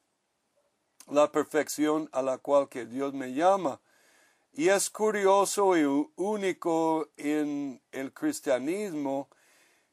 la 1.09 1.31
perfección 1.31 2.09
a 2.11 2.21
la 2.21 2.37
cual 2.37 2.69
que 2.69 2.85
Dios 2.85 3.13
me 3.13 3.33
llama. 3.33 3.79
Y 4.53 4.69
es 4.69 4.89
curioso 4.89 5.77
y 5.77 6.09
único 6.15 7.07
en 7.17 7.81
el 7.91 8.13
cristianismo 8.13 9.29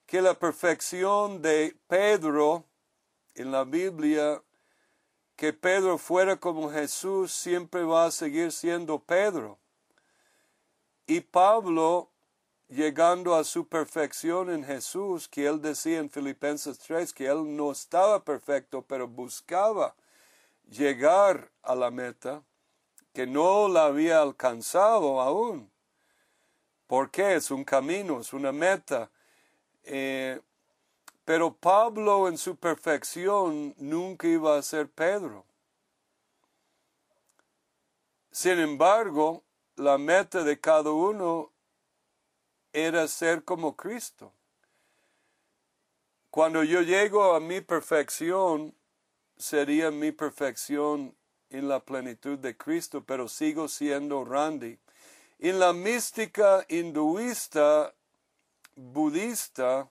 que 0.06 0.20
la 0.20 0.34
perfección 0.34 1.42
de 1.42 1.76
Pedro 1.86 2.64
en 3.34 3.52
la 3.52 3.64
Biblia, 3.64 4.42
que 5.36 5.52
Pedro 5.52 5.98
fuera 5.98 6.36
como 6.36 6.70
Jesús, 6.70 7.32
siempre 7.32 7.84
va 7.84 8.06
a 8.06 8.10
seguir 8.10 8.50
siendo 8.50 8.98
Pedro. 8.98 9.58
Y 11.06 11.20
Pablo 11.20 12.10
llegando 12.68 13.34
a 13.34 13.44
su 13.44 13.66
perfección 13.66 14.50
en 14.50 14.64
Jesús, 14.64 15.28
que 15.28 15.46
él 15.46 15.62
decía 15.62 15.98
en 15.98 16.10
Filipenses 16.10 16.78
3 16.78 17.12
que 17.12 17.26
él 17.26 17.56
no 17.56 17.72
estaba 17.72 18.24
perfecto, 18.24 18.82
pero 18.82 19.08
buscaba 19.08 19.94
llegar 20.70 21.50
a 21.62 21.74
la 21.74 21.90
meta, 21.90 22.42
que 23.12 23.26
no 23.26 23.68
la 23.68 23.86
había 23.86 24.22
alcanzado 24.22 25.20
aún. 25.20 25.70
porque 26.86 27.34
Es 27.34 27.50
un 27.50 27.64
camino, 27.64 28.20
es 28.20 28.32
una 28.32 28.52
meta. 28.52 29.10
Eh, 29.82 30.40
pero 31.24 31.52
Pablo 31.52 32.28
en 32.28 32.38
su 32.38 32.56
perfección 32.56 33.74
nunca 33.78 34.26
iba 34.26 34.56
a 34.56 34.62
ser 34.62 34.88
Pedro. 34.88 35.44
Sin 38.30 38.58
embargo, 38.58 39.42
la 39.76 39.98
meta 39.98 40.42
de 40.42 40.58
cada 40.60 40.90
uno 40.90 41.52
era 42.72 43.08
ser 43.08 43.44
como 43.44 43.76
Cristo. 43.76 44.32
Cuando 46.30 46.62
yo 46.62 46.82
llego 46.82 47.34
a 47.34 47.40
mi 47.40 47.60
perfección, 47.60 48.77
sería 49.38 49.90
mi 49.90 50.12
perfección 50.12 51.16
en 51.50 51.68
la 51.68 51.80
plenitud 51.80 52.38
de 52.38 52.56
Cristo, 52.56 53.04
pero 53.04 53.28
sigo 53.28 53.68
siendo 53.68 54.24
Randy. 54.24 54.78
En 55.38 55.58
la 55.58 55.72
mística 55.72 56.64
hinduista, 56.68 57.94
budista, 58.74 59.90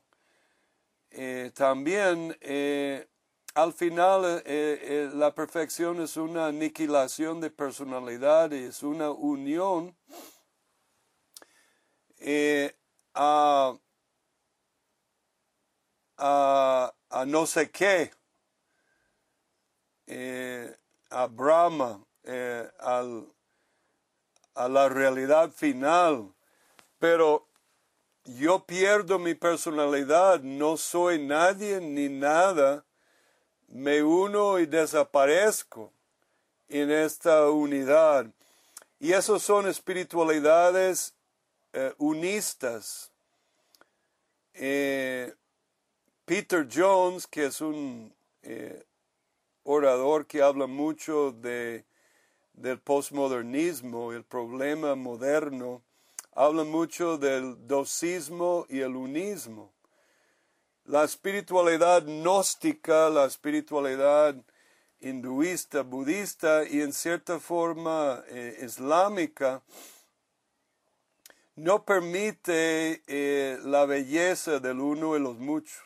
eh, 1.10 1.52
también 1.56 2.38
eh, 2.42 3.08
al 3.54 3.74
final 3.74 4.44
eh, 4.46 5.10
la 5.14 5.34
perfección 5.34 6.02
es 6.02 6.18
una 6.18 6.48
aniquilación 6.48 7.40
de 7.40 7.50
personalidad, 7.50 8.52
es 8.54 8.84
una 8.84 9.10
unión 9.10 9.96
a, 13.14 13.78
a, 16.18 16.94
a 17.10 17.26
no 17.26 17.46
sé 17.46 17.72
qué, 17.72 18.12
eh, 20.08 20.74
a 21.10 21.28
Brahma, 21.28 22.02
eh, 22.24 22.70
al, 22.80 23.28
a 24.56 24.70
la 24.70 24.88
realidad 24.88 25.52
final, 25.52 26.34
pero 26.98 27.46
yo 28.24 28.65
pierdo 28.65 29.20
mi 29.20 29.36
personalidad, 29.36 30.41
no 30.41 30.78
soy 30.78 31.24
nadie 31.24 31.82
ni 31.82 32.08
nada, 32.08 32.86
me 33.67 34.02
uno 34.02 34.60
y 34.60 34.65
desaparezco 34.65 35.91
en 36.70 36.89
esta 36.89 37.50
unidad. 37.50 38.28
Y 39.00 39.12
esos 39.12 39.43
son 39.43 39.67
espiritualidades 39.67 41.13
eh, 41.74 41.93
unistas. 41.98 43.12
Peter 46.26 46.67
Jones, 46.74 47.28
que 47.28 47.46
es 47.46 47.62
un 47.62 48.12
orador 49.70 50.26
que 50.26 50.42
habla 50.42 50.66
mucho 50.66 51.34
de, 51.34 51.86
del 52.54 52.80
postmodernismo, 52.80 54.14
el 54.14 54.24
problema 54.24 54.96
moderno, 54.96 55.84
habla 56.34 56.64
mucho 56.64 57.18
del 57.18 57.68
dosismo 57.68 58.66
y 58.70 58.80
el 58.80 58.96
unismo. 58.96 59.74
La 60.86 61.04
espiritualidad 61.04 62.04
gnóstica, 62.06 63.10
la 63.10 63.26
espiritualidad 63.26 64.36
hinduista, 65.02 65.82
budista 65.82 66.64
y 66.64 66.80
en 66.80 66.94
cierta 66.94 67.38
forma 67.38 68.24
eh, 68.30 68.60
islámica 68.62 69.62
no 71.56 71.84
permite 71.84 73.04
eh, 73.06 73.60
la 73.66 73.86
belleza 73.86 74.60
del 74.60 74.80
uno 74.80 75.18
y 75.18 75.20
los 75.20 75.38
muchos. 75.38 75.84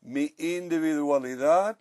Mi 0.00 0.34
individualidad 0.38 1.78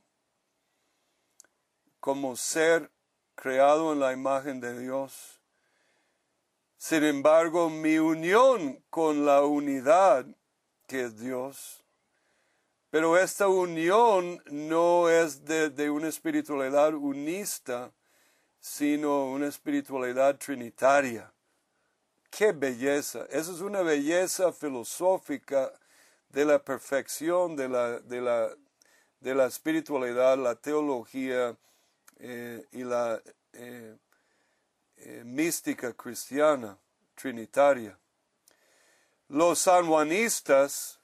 como 1.99 2.35
ser 2.35 2.89
creado 3.35 3.93
en 3.93 3.99
la 3.99 4.13
imagen 4.13 4.59
de 4.59 4.79
Dios. 4.79 5.39
Sin 6.77 7.03
embargo, 7.03 7.69
mi 7.69 7.97
unión 7.97 8.83
con 8.89 9.25
la 9.25 9.43
unidad 9.43 10.25
que 10.88 11.03
es 11.03 11.19
Dios, 11.19 11.83
pero 12.89 13.17
esta 13.17 13.47
unión 13.47 14.41
no 14.49 15.09
es 15.09 15.45
de, 15.45 15.89
una 15.89 16.07
espiritualidad 16.07 16.93
unista, 16.95 17.91
sino 18.59 19.25
una 19.25 19.47
espiritualidad 19.47 20.38
trinitaria. 20.38 21.31
¡Qué 22.31 22.51
belleza! 22.51 23.25
Esa 23.29 23.51
es 23.51 23.62
una 23.62 23.81
belleza 23.81 24.51
filosófica 24.51 25.71
de 26.29 26.45
la 26.45 26.63
perfección 26.63 27.55
de 27.55 27.69
la, 27.69 27.99
de 27.99 28.21
la, 28.21 28.49
de 29.19 29.35
la 29.35 29.45
espiritualidad, 29.45 30.38
la 30.38 30.55
teología 30.55 31.55
eh, 32.21 32.67
y 32.73 32.84
la 32.84 33.21
eh, 33.53 33.95
eh, 34.97 35.23
mística 35.23 35.93
cristiana 35.93 36.77
trinitaria. 37.15 37.97
Los 39.29 39.60
sanjuanistas, 39.60 40.99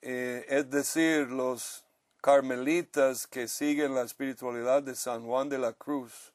es 0.00 0.70
decir, 0.70 1.28
los 1.28 1.84
carmelitas 2.20 3.26
que 3.26 3.48
siguen 3.48 3.94
la 3.94 4.02
espiritualidad 4.02 4.82
de 4.82 4.94
San 4.94 5.26
Juan 5.26 5.48
de 5.48 5.58
la 5.58 5.72
Cruz, 5.72 6.32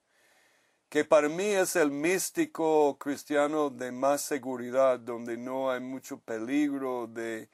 que 0.89 1.05
para 1.05 1.29
mí 1.29 1.45
es 1.45 1.75
el 1.75 1.89
místico 1.89 2.97
cristiano 2.99 3.69
de 3.69 3.91
más 3.91 4.21
seguridad, 4.21 4.99
donde 4.99 5.37
no 5.37 5.71
hay 5.71 5.79
mucho 5.79 6.19
peligro 6.19 7.07
de, 7.07 7.49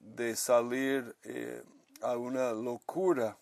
de 0.00 0.34
salir 0.34 1.14
a 2.00 2.16
una 2.16 2.52
locura 2.52 3.36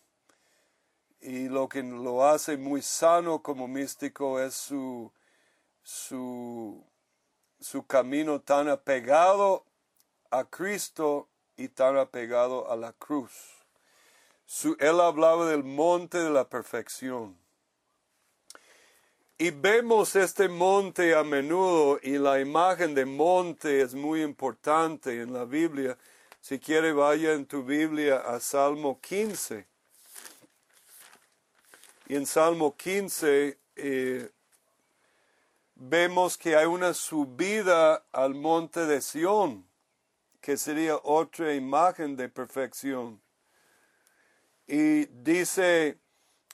y 1.25 1.49
lo 1.49 1.69
que 1.69 1.83
lo 1.83 2.27
hace 2.27 2.59
muy 2.59 2.83
sano 2.83 3.43
como 3.43 3.67
místico 3.67 4.39
es 4.41 4.55
su, 4.55 5.11
su, 5.83 6.85
su 7.59 7.87
camino 7.87 8.43
tan 8.43 8.69
apegado 8.69 9.65
a 10.31 10.45
Cristo 10.45 11.29
y 11.57 11.69
tan 11.69 11.97
apegado 11.97 12.71
a 12.71 12.77
la 12.77 12.93
cruz. 12.93 13.33
Su, 14.45 14.77
él 14.79 15.01
hablaba 15.01 15.47
del 15.47 15.65
monte 15.65 16.19
de 16.19 16.31
la 16.31 16.47
perfección. 16.47 17.39
Y 19.39 19.51
vemos 19.51 20.17
este 20.17 20.49
monte 20.49 21.15
a 21.15 21.25
menudo 21.25 21.99
y 22.03 22.19
la 22.19 22.39
imagen 22.39 22.95
de 22.95 23.07
monte 23.07 23.81
es 23.81 23.95
muy 23.95 24.23
importante 24.23 25.23
en 25.23 25.33
la 25.33 25.47
Biblia. 25.47 25.97
Si 26.41 26.61
quiere 26.61 26.93
vaya 26.93 27.33
en 27.33 27.47
tu 27.47 27.65
Biblia 27.65 28.19
a 28.19 28.39
Salmo 28.41 29.01
15. 29.01 29.74
Y 32.07 32.17
en 32.17 32.27
Salmo 32.27 32.77
15 32.77 33.59
eh, 33.77 34.31
vemos 35.75 36.37
que 36.37 36.55
hay 36.55 36.67
una 36.67 36.93
subida 36.93 38.05
al 38.13 38.35
monte 38.35 38.87
de 38.87 39.01
Sión, 39.01 39.67
que 40.41 40.57
sería 40.57 40.97
otra 41.03 41.55
imagen 41.55 42.17
de 42.17 42.29
perfección. 42.29 43.23
Y 44.67 45.07
dice, 45.07 45.99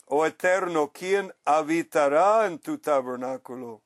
oh 0.07 0.25
eterno, 0.25 0.93
¿quién 0.93 1.35
habitará 1.45 2.47
en 2.47 2.59
tu 2.59 2.79
tabernáculo? 2.79 3.83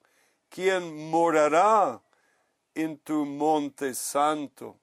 ¿Quién 0.50 1.10
morará 1.10 2.00
en 2.74 2.98
tu 2.98 3.24
monte 3.24 3.94
santo? 3.94 4.78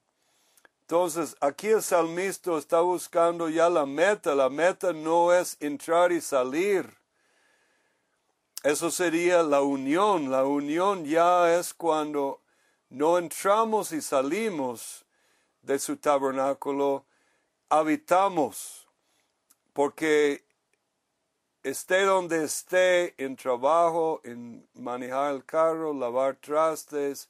Entonces, 0.82 1.36
aquí 1.40 1.68
el 1.68 1.82
salmista 1.82 2.56
está 2.58 2.80
buscando 2.80 3.48
ya 3.48 3.68
la 3.70 3.86
meta. 3.86 4.34
La 4.34 4.50
meta 4.50 4.92
no 4.92 5.32
es 5.32 5.56
entrar 5.60 6.12
y 6.12 6.20
salir. 6.20 6.94
Eso 8.62 8.90
sería 8.90 9.42
la 9.42 9.62
unión. 9.62 10.30
La 10.30 10.44
unión 10.44 11.04
ya 11.04 11.58
es 11.58 11.72
cuando 11.72 12.40
no 12.90 13.16
entramos 13.16 13.90
y 13.92 14.02
salimos 14.02 15.04
de 15.62 15.78
su 15.78 15.96
tabernáculo, 15.96 17.06
habitamos, 17.70 18.86
porque 19.72 20.44
esté 21.62 22.02
donde 22.02 22.44
esté, 22.44 23.14
en 23.22 23.36
trabajo, 23.36 24.20
en 24.24 24.68
manejar 24.74 25.34
el 25.34 25.44
carro, 25.44 25.94
lavar 25.94 26.36
trastes, 26.36 27.28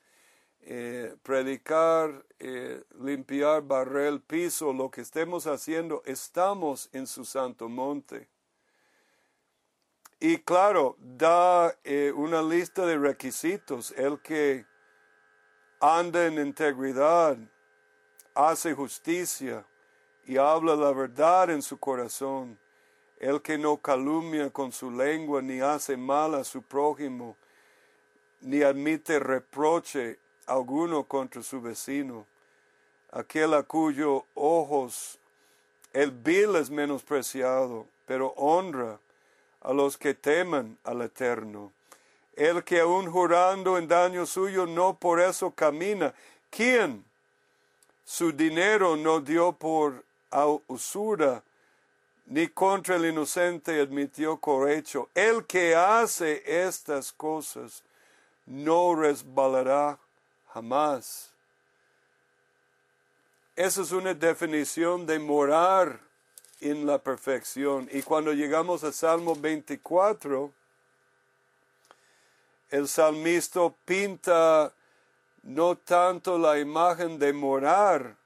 eh, 0.65 1.17
predicar, 1.25 2.25
eh, 2.39 2.83
limpiar, 3.01 3.63
barrer 3.63 4.07
el 4.07 4.21
piso, 4.21 4.73
lo 4.73 4.91
que 4.91 5.01
estemos 5.01 5.47
haciendo, 5.47 6.03
estamos 6.07 6.89
en 6.93 7.07
su 7.09 7.25
santo 7.25 7.69
monte. 7.69 8.29
Y 10.21 10.39
claro, 10.39 10.97
da 11.01 11.77
eh, 11.83 12.13
una 12.15 12.43
lista 12.43 12.87
de 12.87 12.97
requisitos. 12.97 13.91
El 13.97 14.21
que 14.21 14.65
anda 15.81 16.27
en 16.27 16.35
integridad, 16.35 17.37
hace 18.33 18.73
justicia 18.73 19.67
y 20.25 20.37
habla 20.37 20.77
la 20.77 20.93
verdad 20.93 21.51
en 21.51 21.61
su 21.61 21.77
corazón. 21.77 22.57
El 23.19 23.43
que 23.43 23.59
no 23.59 23.79
calumnia 23.79 24.51
con 24.51 24.71
su 24.71 24.93
lengua, 24.93 25.43
ni 25.43 25.61
hace 25.61 25.97
mal 25.97 26.37
a 26.37 26.45
su 26.45 26.63
prójimo, 26.63 27.37
ni 28.41 28.63
admite 28.63 29.19
reproche 29.19 30.22
alguno 30.47 31.05
contra 31.05 31.43
su 31.43 31.61
vecino, 31.61 32.27
aquel 33.11 33.55
a 33.55 33.63
cuyos 33.63 34.23
ojos 34.35 35.19
el 35.93 36.11
vil 36.11 36.57
es 36.57 36.71
menospreciado, 36.71 37.87
pero 38.07 38.29
honra 38.37 38.99
a 39.61 39.73
los 39.73 39.99
que 39.99 40.15
teman 40.15 40.79
al 40.85 41.03
Eterno. 41.03 41.73
El 42.35 42.65
que 42.65 42.81
aun 42.81 43.11
jurando 43.11 43.77
en 43.77 43.87
daño 43.87 44.25
suyo 44.25 44.67
no 44.67 44.95
por 44.95 45.21
eso 45.21 45.51
camina. 45.51 46.15
¿Quién 46.51 47.05
su 48.05 48.33
dinero 48.33 48.97
no 48.97 49.21
dio 49.21 49.53
por 49.53 50.03
usura, 50.67 51.43
ni 52.27 52.49
contra 52.49 52.97
el 52.97 53.05
inocente 53.05 53.79
admitió 53.79 54.39
cohecho? 54.39 55.11
El 55.15 55.45
que 55.45 55.75
hace 55.75 56.43
estas 56.65 57.13
cosas 57.13 57.83
no 58.47 58.95
resbalará 58.95 59.99
jamás. 60.53 61.31
Esa 63.57 63.83
es 63.83 63.93
una 63.93 64.15
definición 64.15 65.07
de 65.07 65.19
morar 65.19 66.01
en 66.61 66.87
la 66.87 66.99
perfección. 66.99 67.89
Y 67.93 68.03
cuando 68.03 68.33
llegamos 68.33 68.85
al 68.85 68.93
Salmo 68.93 69.35
24, 69.35 70.53
el 72.71 72.89
salmista 72.89 73.61
pinta 73.85 74.73
no 75.43 75.77
tanto 75.77 76.39
la 76.39 76.59
imagen 76.59 77.19
de 77.19 77.33
morar 77.33 78.17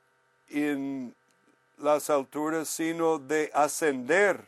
en 0.49 1.15
las 1.79 2.11
alturas, 2.11 2.69
sino 2.69 3.19
de 3.19 3.51
ascender. 3.53 4.45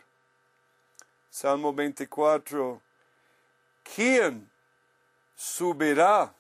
Salmo 1.31 1.73
24, 1.73 2.81
¿quién 3.83 4.49
subirá 5.35 6.35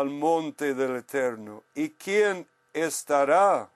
al 0.00 0.10
monte 0.10 0.74
del 0.74 0.96
Eterno? 0.96 1.62
¿Y 1.74 1.90
quién 1.90 2.46
estará 2.72 3.68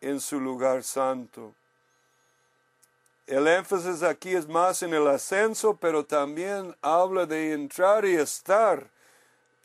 en 0.00 0.20
su 0.20 0.40
lugar 0.40 0.82
santo? 0.82 1.54
El 3.26 3.46
énfasis 3.46 4.02
aquí 4.02 4.34
es 4.34 4.48
más 4.48 4.82
en 4.82 4.94
el 4.94 5.06
ascenso, 5.06 5.76
pero 5.76 6.04
también 6.04 6.74
habla 6.82 7.26
de 7.26 7.52
entrar 7.52 8.04
y 8.04 8.16
estar. 8.16 8.88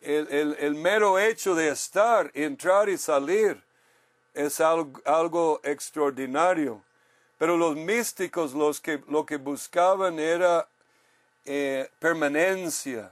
El, 0.02 0.76
mero 0.76 1.18
hecho 1.18 1.56
de 1.56 1.70
estar, 1.70 2.30
entrar 2.36 2.90
y 2.90 2.98
salir, 2.98 3.64
es 4.36 4.60
algo, 4.62 5.62
extraordinario. 5.64 6.84
Pero 7.40 7.58
los 7.58 7.76
místicos 7.76 8.54
los 8.54 8.80
que, 8.80 9.02
lo 9.08 9.26
que 9.26 9.38
buscaban 9.38 10.20
era 10.20 10.68
eh, 11.44 11.90
permanencia 12.00 13.12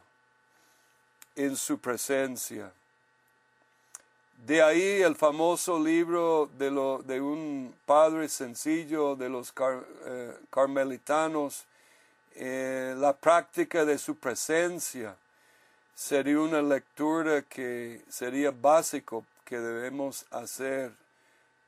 en 1.36 1.56
su 1.56 1.80
presencia. 1.80 2.72
De 4.46 4.62
ahí 4.62 5.02
el 5.02 5.16
famoso 5.16 5.80
libro 5.80 6.50
de, 6.58 6.70
lo, 6.70 7.02
de 7.04 7.22
un 7.22 7.74
padre 7.86 8.28
sencillo 8.28 9.16
de 9.16 9.30
los 9.30 9.54
eh, 10.06 10.38
carmelitanos, 10.50 11.66
eh, 12.36 12.94
la 12.98 13.14
práctica 13.14 13.86
de 13.86 13.98
su 13.98 14.16
presencia 14.16 15.16
sería 15.96 16.40
una 16.40 16.62
lectura 16.62 17.44
que 17.44 18.02
sería 18.10 18.52
básico 18.52 19.24
que 19.46 19.60
debemos 19.60 20.26
hacer, 20.32 20.92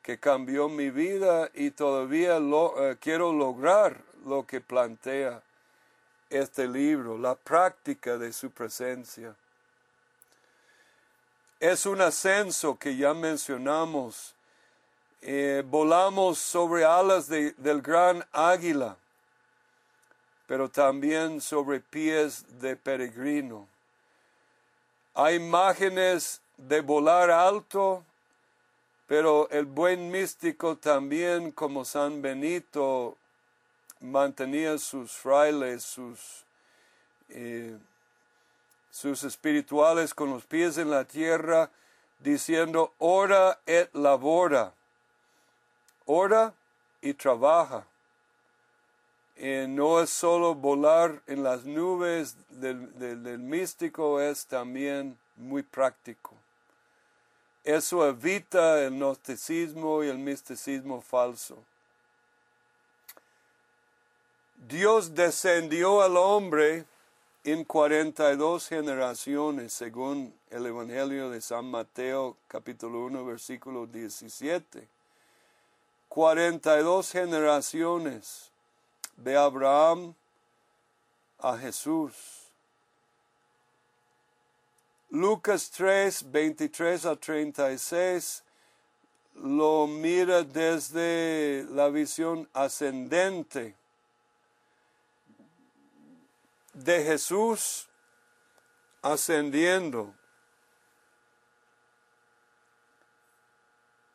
que 0.02 0.18
cambió 0.18 0.68
mi 0.68 0.90
vida 0.90 1.50
y 1.54 1.72
todavía 1.72 2.38
eh, 2.38 2.98
quiero 3.00 3.32
lograr 3.32 4.02
lo 4.26 4.46
que 4.46 4.60
plantea 4.60 5.42
este 6.30 6.68
libro, 6.68 7.18
la 7.18 7.36
práctica 7.36 8.18
de 8.18 8.34
su 8.34 8.52
presencia. 8.52 9.36
Es 11.60 11.86
un 11.86 12.02
ascenso 12.02 12.78
que 12.78 12.98
ya 12.98 13.14
mencionamos. 13.14 14.34
Eh, 15.22 15.64
volamos 15.66 16.38
sobre 16.38 16.84
alas 16.84 17.28
del 17.28 17.82
gran 17.82 18.26
águila, 18.32 18.98
pero 20.48 20.70
también 20.70 21.40
sobre 21.40 21.80
pies 21.80 22.46
de 22.60 22.76
peregrino. 22.76 23.68
Hay 25.14 25.36
imágenes 25.36 26.42
de 26.58 26.82
volar 26.82 27.32
alto, 27.32 28.04
pero 29.08 29.50
el 29.50 29.66
buen 29.66 30.12
místico 30.12 30.76
también, 30.76 31.52
como 31.52 31.86
San 31.86 32.22
Benito, 32.22 33.18
mantenía 34.02 34.78
sus 34.78 35.14
frailes, 35.14 35.84
sus 35.84 36.44
eh, 37.30 37.78
sus 38.96 39.26
espirituales 39.26 40.14
con 40.14 40.30
los 40.30 40.46
pies 40.46 40.78
en 40.78 40.90
la 40.90 41.04
tierra, 41.04 41.70
diciendo, 42.20 42.94
ora 42.98 43.60
et 43.66 43.94
labora, 43.94 44.74
ora 46.06 46.54
y 47.02 47.14
trabaja. 47.14 47.86
Y 49.36 49.68
no 49.68 50.00
es 50.00 50.10
solo 50.10 50.56
volar 50.56 51.22
en 51.28 51.44
las 51.44 51.66
nubes 51.66 52.38
del, 52.48 52.98
del 52.98 53.38
místico, 53.40 54.22
es 54.22 54.46
también 54.46 55.18
muy 55.36 55.62
práctico. 55.62 56.34
Eso 57.66 58.08
evita 58.08 58.82
el 58.82 58.92
gnosticismo 58.92 60.06
y 60.06 60.08
el 60.08 60.20
misticismo 60.20 61.02
falso. 61.02 61.58
Dios 64.70 65.14
descendió 65.14 66.02
al 66.02 66.16
hombre 66.16 66.86
en 67.46 67.64
42 67.64 68.68
generaciones, 68.68 69.72
según 69.72 70.34
el 70.50 70.66
Evangelio 70.66 71.30
de 71.30 71.42
San 71.42 71.70
Mateo 71.70 72.38
capítulo 72.48 73.06
1 73.06 73.24
versículo 73.24 73.86
17. 73.86 74.88
42 76.10 77.12
generaciones 77.12 78.50
de 79.16 79.38
Abraham 79.38 80.16
a 81.38 81.56
Jesús. 81.56 82.14
Lucas 85.12 85.70
3, 85.70 86.32
23 86.32 87.06
a 87.06 87.16
36 87.16 88.44
lo 89.36 89.86
mira 89.86 90.42
desde 90.42 91.64
la 91.70 91.90
visión 91.90 92.50
ascendente 92.54 93.76
de 96.76 97.04
Jesús 97.04 97.88
ascendiendo. 99.02 100.14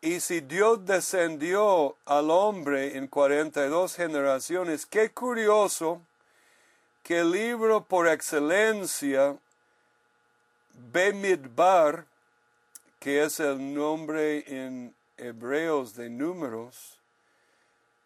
Y 0.03 0.20
si 0.20 0.40
Dios 0.40 0.85
descendió 0.85 1.96
al 2.07 2.31
hombre 2.31 2.96
en 2.96 3.07
42 3.07 3.96
generaciones, 3.96 4.87
qué 4.87 5.11
curioso 5.11 6.03
que 7.03 7.20
el 7.20 7.33
libro 7.33 7.85
por 7.85 8.09
excelencia, 8.09 9.37
Bemidbar, 10.92 12.07
que 12.99 13.25
es 13.25 13.40
el 13.40 13.75
nombre 13.75 14.44
en 14.46 14.94
hebreos 15.16 15.94
de 15.94 16.09
números, 16.09 16.99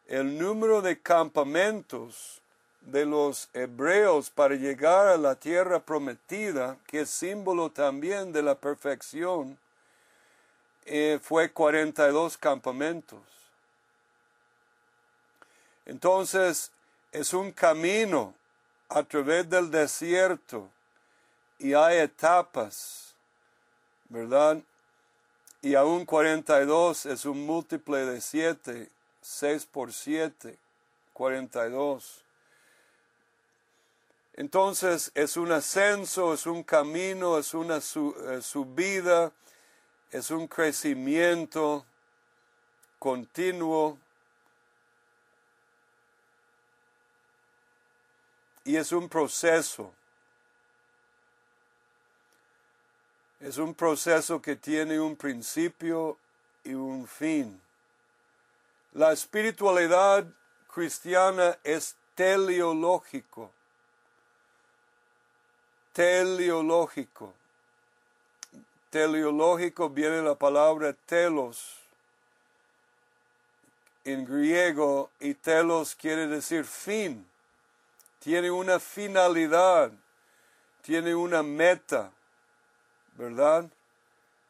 el 0.07 0.39
número 0.39 0.83
de 0.83 1.01
campamentos 1.01 2.43
de 2.85 3.07
los 3.07 3.49
hebreos 3.55 4.31
para 4.31 4.55
llegar 4.55 5.09
a 5.09 5.17
la 5.17 5.35
tierra 5.35 5.81
prometida, 5.81 6.77
que 6.87 7.01
es 7.01 7.11
símbolo 7.11 7.71
también 7.71 8.33
de 8.33 8.43
la 8.43 8.55
perfección, 8.55 9.59
eh, 10.85 11.19
fue 11.23 11.51
42 11.51 12.37
campamentos. 12.37 13.21
Entonces, 15.87 16.71
es 17.13 17.33
un 17.33 17.53
camino 17.53 18.35
a 18.89 19.03
través 19.03 19.49
del 19.49 19.71
desierto 19.71 20.69
y 21.59 21.73
hay 21.75 21.99
etapas, 21.99 23.15
¿verdad? 24.09 24.61
Y 25.63 25.75
aún 25.75 26.05
42 26.05 27.07
es 27.07 27.25
un 27.25 27.47
múltiple 27.47 28.05
de 28.05 28.21
7, 28.21 28.91
6 29.23 29.67
por 29.67 29.93
7, 29.93 30.59
42. 31.15 32.24
Entonces 34.37 35.13
es 35.15 35.37
un 35.37 35.53
ascenso, 35.53 36.35
es 36.35 36.47
un 36.47 36.65
camino, 36.65 37.39
es 37.39 37.55
una 37.55 37.77
eh, 37.77 38.43
subida, 38.43 39.33
es 40.11 40.31
un 40.33 40.49
crecimiento 40.49 41.87
continuo 42.99 43.97
y 48.65 48.75
es 48.77 48.91
un 48.91 49.09
proceso. 49.09 49.93
Es 53.39 53.59
un 53.59 53.73
proceso 53.73 54.43
que 54.43 54.57
tiene 54.57 54.99
un 54.99 55.15
principio 55.15 56.19
y 56.65 56.75
un 56.75 57.07
fin. 57.07 57.61
La 58.95 59.13
espiritualidad 59.13 60.27
cristiana 60.67 61.57
es 61.63 61.95
teleológico 62.17 63.53
teleológico. 65.95 67.33
Teleológico 68.91 69.89
viene 69.89 70.23
la 70.23 70.35
palabra 70.35 70.93
telos 70.93 71.79
en 74.05 74.25
griego 74.25 75.11
y 75.21 75.35
telos 75.35 75.95
quiere 75.95 76.27
decir 76.27 76.65
fin. 76.65 77.27
Tiene 78.19 78.51
una 78.51 78.79
finalidad, 78.81 79.93
tiene 80.83 81.15
una 81.15 81.43
meta, 81.43 82.11
¿verdad? 83.15 83.71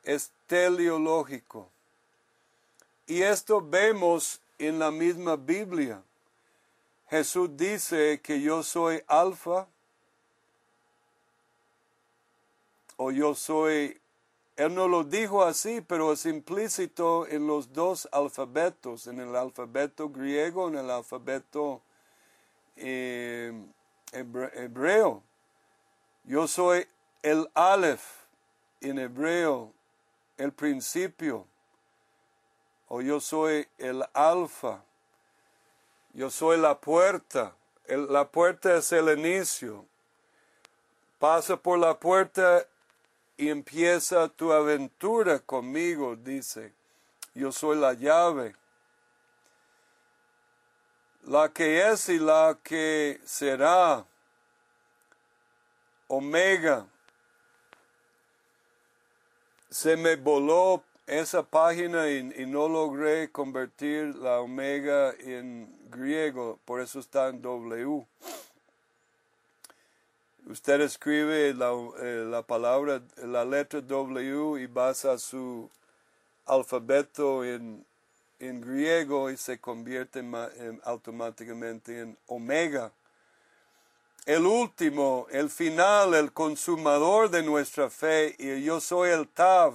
Es 0.02 0.32
teleológico. 0.46 1.70
Y 3.06 3.22
esto 3.22 3.60
vemos 3.60 4.40
en 4.58 4.78
la 4.78 4.90
misma 4.90 5.36
Biblia. 5.36 6.02
Jesús 7.10 7.50
dice 7.54 8.20
que 8.22 8.40
yo 8.40 8.62
soy 8.62 9.02
alfa 9.06 9.68
o 12.96 13.10
yo 13.10 13.34
soy, 13.34 14.00
él 14.56 14.74
no 14.74 14.88
lo 14.88 15.04
dijo 15.04 15.42
así, 15.44 15.80
pero 15.80 16.12
es 16.12 16.26
implícito 16.26 17.26
en 17.26 17.46
los 17.46 17.72
dos 17.72 18.08
alfabetos, 18.12 19.06
en 19.06 19.20
el 19.20 19.34
alfabeto 19.34 20.08
griego, 20.08 20.68
en 20.68 20.76
el 20.76 20.90
alfabeto 20.90 21.82
eh, 22.76 23.52
hebreo. 24.12 25.22
Yo 26.24 26.46
soy 26.46 26.86
el 27.22 27.48
Aleph 27.54 28.04
en 28.80 28.98
hebreo, 28.98 29.72
el 30.36 30.52
principio, 30.52 31.46
o 32.88 33.00
yo 33.00 33.20
soy 33.20 33.66
el 33.78 34.04
alfa, 34.12 34.82
yo 36.12 36.30
soy 36.30 36.58
la 36.58 36.78
puerta, 36.78 37.54
la 37.86 38.28
puerta 38.28 38.76
es 38.76 38.92
el 38.92 39.18
inicio, 39.18 39.84
pasa 41.18 41.56
por 41.56 41.78
la 41.78 41.98
puerta 41.98 42.66
y 43.36 43.48
empieza 43.48 44.28
tu 44.28 44.52
aventura 44.52 45.40
conmigo, 45.40 46.16
dice. 46.16 46.72
Yo 47.34 47.50
soy 47.50 47.76
la 47.78 47.94
llave, 47.94 48.54
la 51.24 51.48
que 51.48 51.88
es 51.88 52.08
y 52.08 52.18
la 52.18 52.56
que 52.62 53.20
será, 53.24 54.06
Omega. 56.06 56.86
Se 59.68 59.96
me 59.96 60.14
voló 60.14 60.84
esa 61.06 61.42
página 61.42 62.08
y, 62.08 62.18
y, 62.36 62.46
no 62.46 62.68
logré 62.68 63.30
convertir 63.30 64.14
la 64.14 64.40
omega 64.40 65.12
en 65.18 65.76
griego, 65.90 66.60
por 66.64 66.80
eso 66.80 67.00
está 67.00 67.28
en 67.28 67.42
W. 67.42 68.06
Usted 70.46 70.82
escribe 70.82 71.54
la, 71.54 71.72
eh, 72.00 72.26
la 72.28 72.42
palabra, 72.42 73.00
la 73.16 73.46
letra 73.46 73.80
W 73.80 74.60
y 74.60 74.66
basa 74.66 75.16
su 75.16 75.70
alfabeto 76.44 77.42
en, 77.44 77.84
en 78.38 78.60
griego 78.60 79.30
y 79.30 79.38
se 79.38 79.58
convierte 79.58 80.18
en, 80.18 80.80
automáticamente 80.84 82.00
en 82.00 82.18
omega. 82.26 82.92
El 84.26 84.44
último, 84.44 85.26
el 85.30 85.48
final, 85.48 86.14
el 86.14 86.32
consumador 86.32 87.30
de 87.30 87.42
nuestra 87.42 87.88
fe, 87.88 88.34
y 88.38 88.62
yo 88.64 88.80
soy 88.80 89.10
el 89.10 89.28
Tav, 89.28 89.74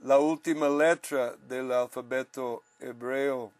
la 0.00 0.18
última 0.18 0.68
letra 0.68 1.36
del 1.48 1.72
alfabeto 1.72 2.62
hebreo. 2.80 3.52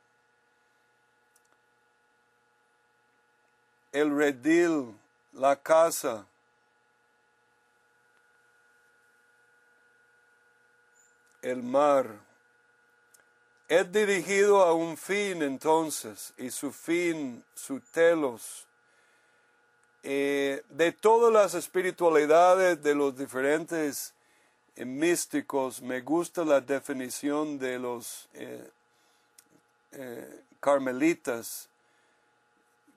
El 3.92 4.16
redil, 4.16 4.94
la 5.36 5.56
casa. 5.56 6.26
El 11.42 11.62
mar. 11.62 12.06
Es 13.68 13.90
dirigido 13.90 14.62
a 14.62 14.72
un 14.72 14.96
fin 14.96 15.42
entonces, 15.42 16.32
y 16.38 16.50
su 16.50 16.70
fin, 16.70 17.44
su 17.54 17.80
telos, 17.80 18.66
eh, 20.04 20.62
de 20.68 20.92
todas 20.92 21.32
las 21.32 21.54
espiritualidades 21.54 22.80
de 22.80 22.94
los 22.94 23.16
diferentes 23.16 24.14
eh, 24.76 24.84
místicos, 24.84 25.82
me 25.82 26.00
gusta 26.00 26.44
la 26.44 26.60
definición 26.60 27.58
de 27.58 27.80
los 27.80 28.28
eh, 28.34 28.70
carmelitas, 30.60 31.68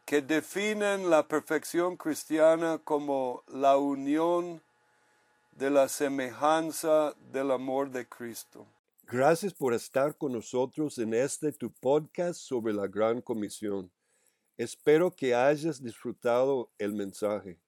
que 0.09 0.23
definen 0.23 1.07
la 1.11 1.27
perfección 1.27 1.95
cristiana 1.95 2.79
como 2.83 3.43
la 3.45 3.77
unión 3.77 4.59
de 5.51 5.69
la 5.69 5.87
semejanza 5.87 7.13
del 7.31 7.51
amor 7.51 7.91
de 7.91 8.09
Cristo. 8.09 8.65
Gracias 9.03 9.53
por 9.53 9.71
estar 9.71 10.17
con 10.17 10.31
nosotros 10.31 10.97
en 10.97 11.13
este 11.13 11.51
tu 11.51 11.71
podcast 11.71 12.39
sobre 12.39 12.73
la 12.73 12.87
Gran 12.87 13.21
Comisión. 13.21 13.91
Espero 14.57 15.15
que 15.15 15.35
hayas 15.35 15.79
disfrutado 15.79 16.71
el 16.79 16.93
mensaje. 16.93 17.59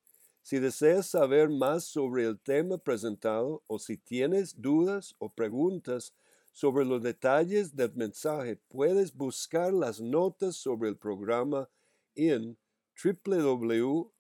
Si 0.42 0.58
deseas 0.58 1.06
saber 1.06 1.48
más 1.48 1.84
sobre 1.84 2.26
el 2.26 2.40
tema 2.40 2.80
presentado 2.80 3.62
o 3.68 3.78
si 3.78 3.98
tienes 3.98 4.60
dudas 4.60 5.14
o 5.20 5.30
preguntas 5.30 6.16
sobre 6.52 6.86
los 6.86 7.04
detalles 7.04 7.76
del 7.76 7.94
mensaje, 7.94 8.60
puedes 8.68 9.16
buscar 9.16 9.72
las 9.72 10.02
notas 10.02 10.56
sobre 10.56 10.90
el 10.90 10.98
programa 10.98 11.70
en 12.16 12.58
www.himf.org 13.04 14.12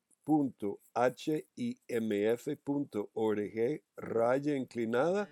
raya 3.97 4.55
inclinada 4.55 5.29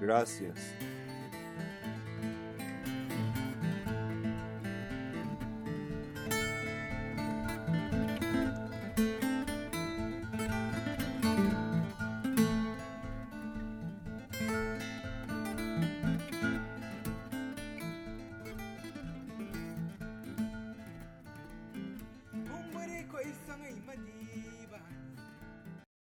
Gracias. 0.00 0.93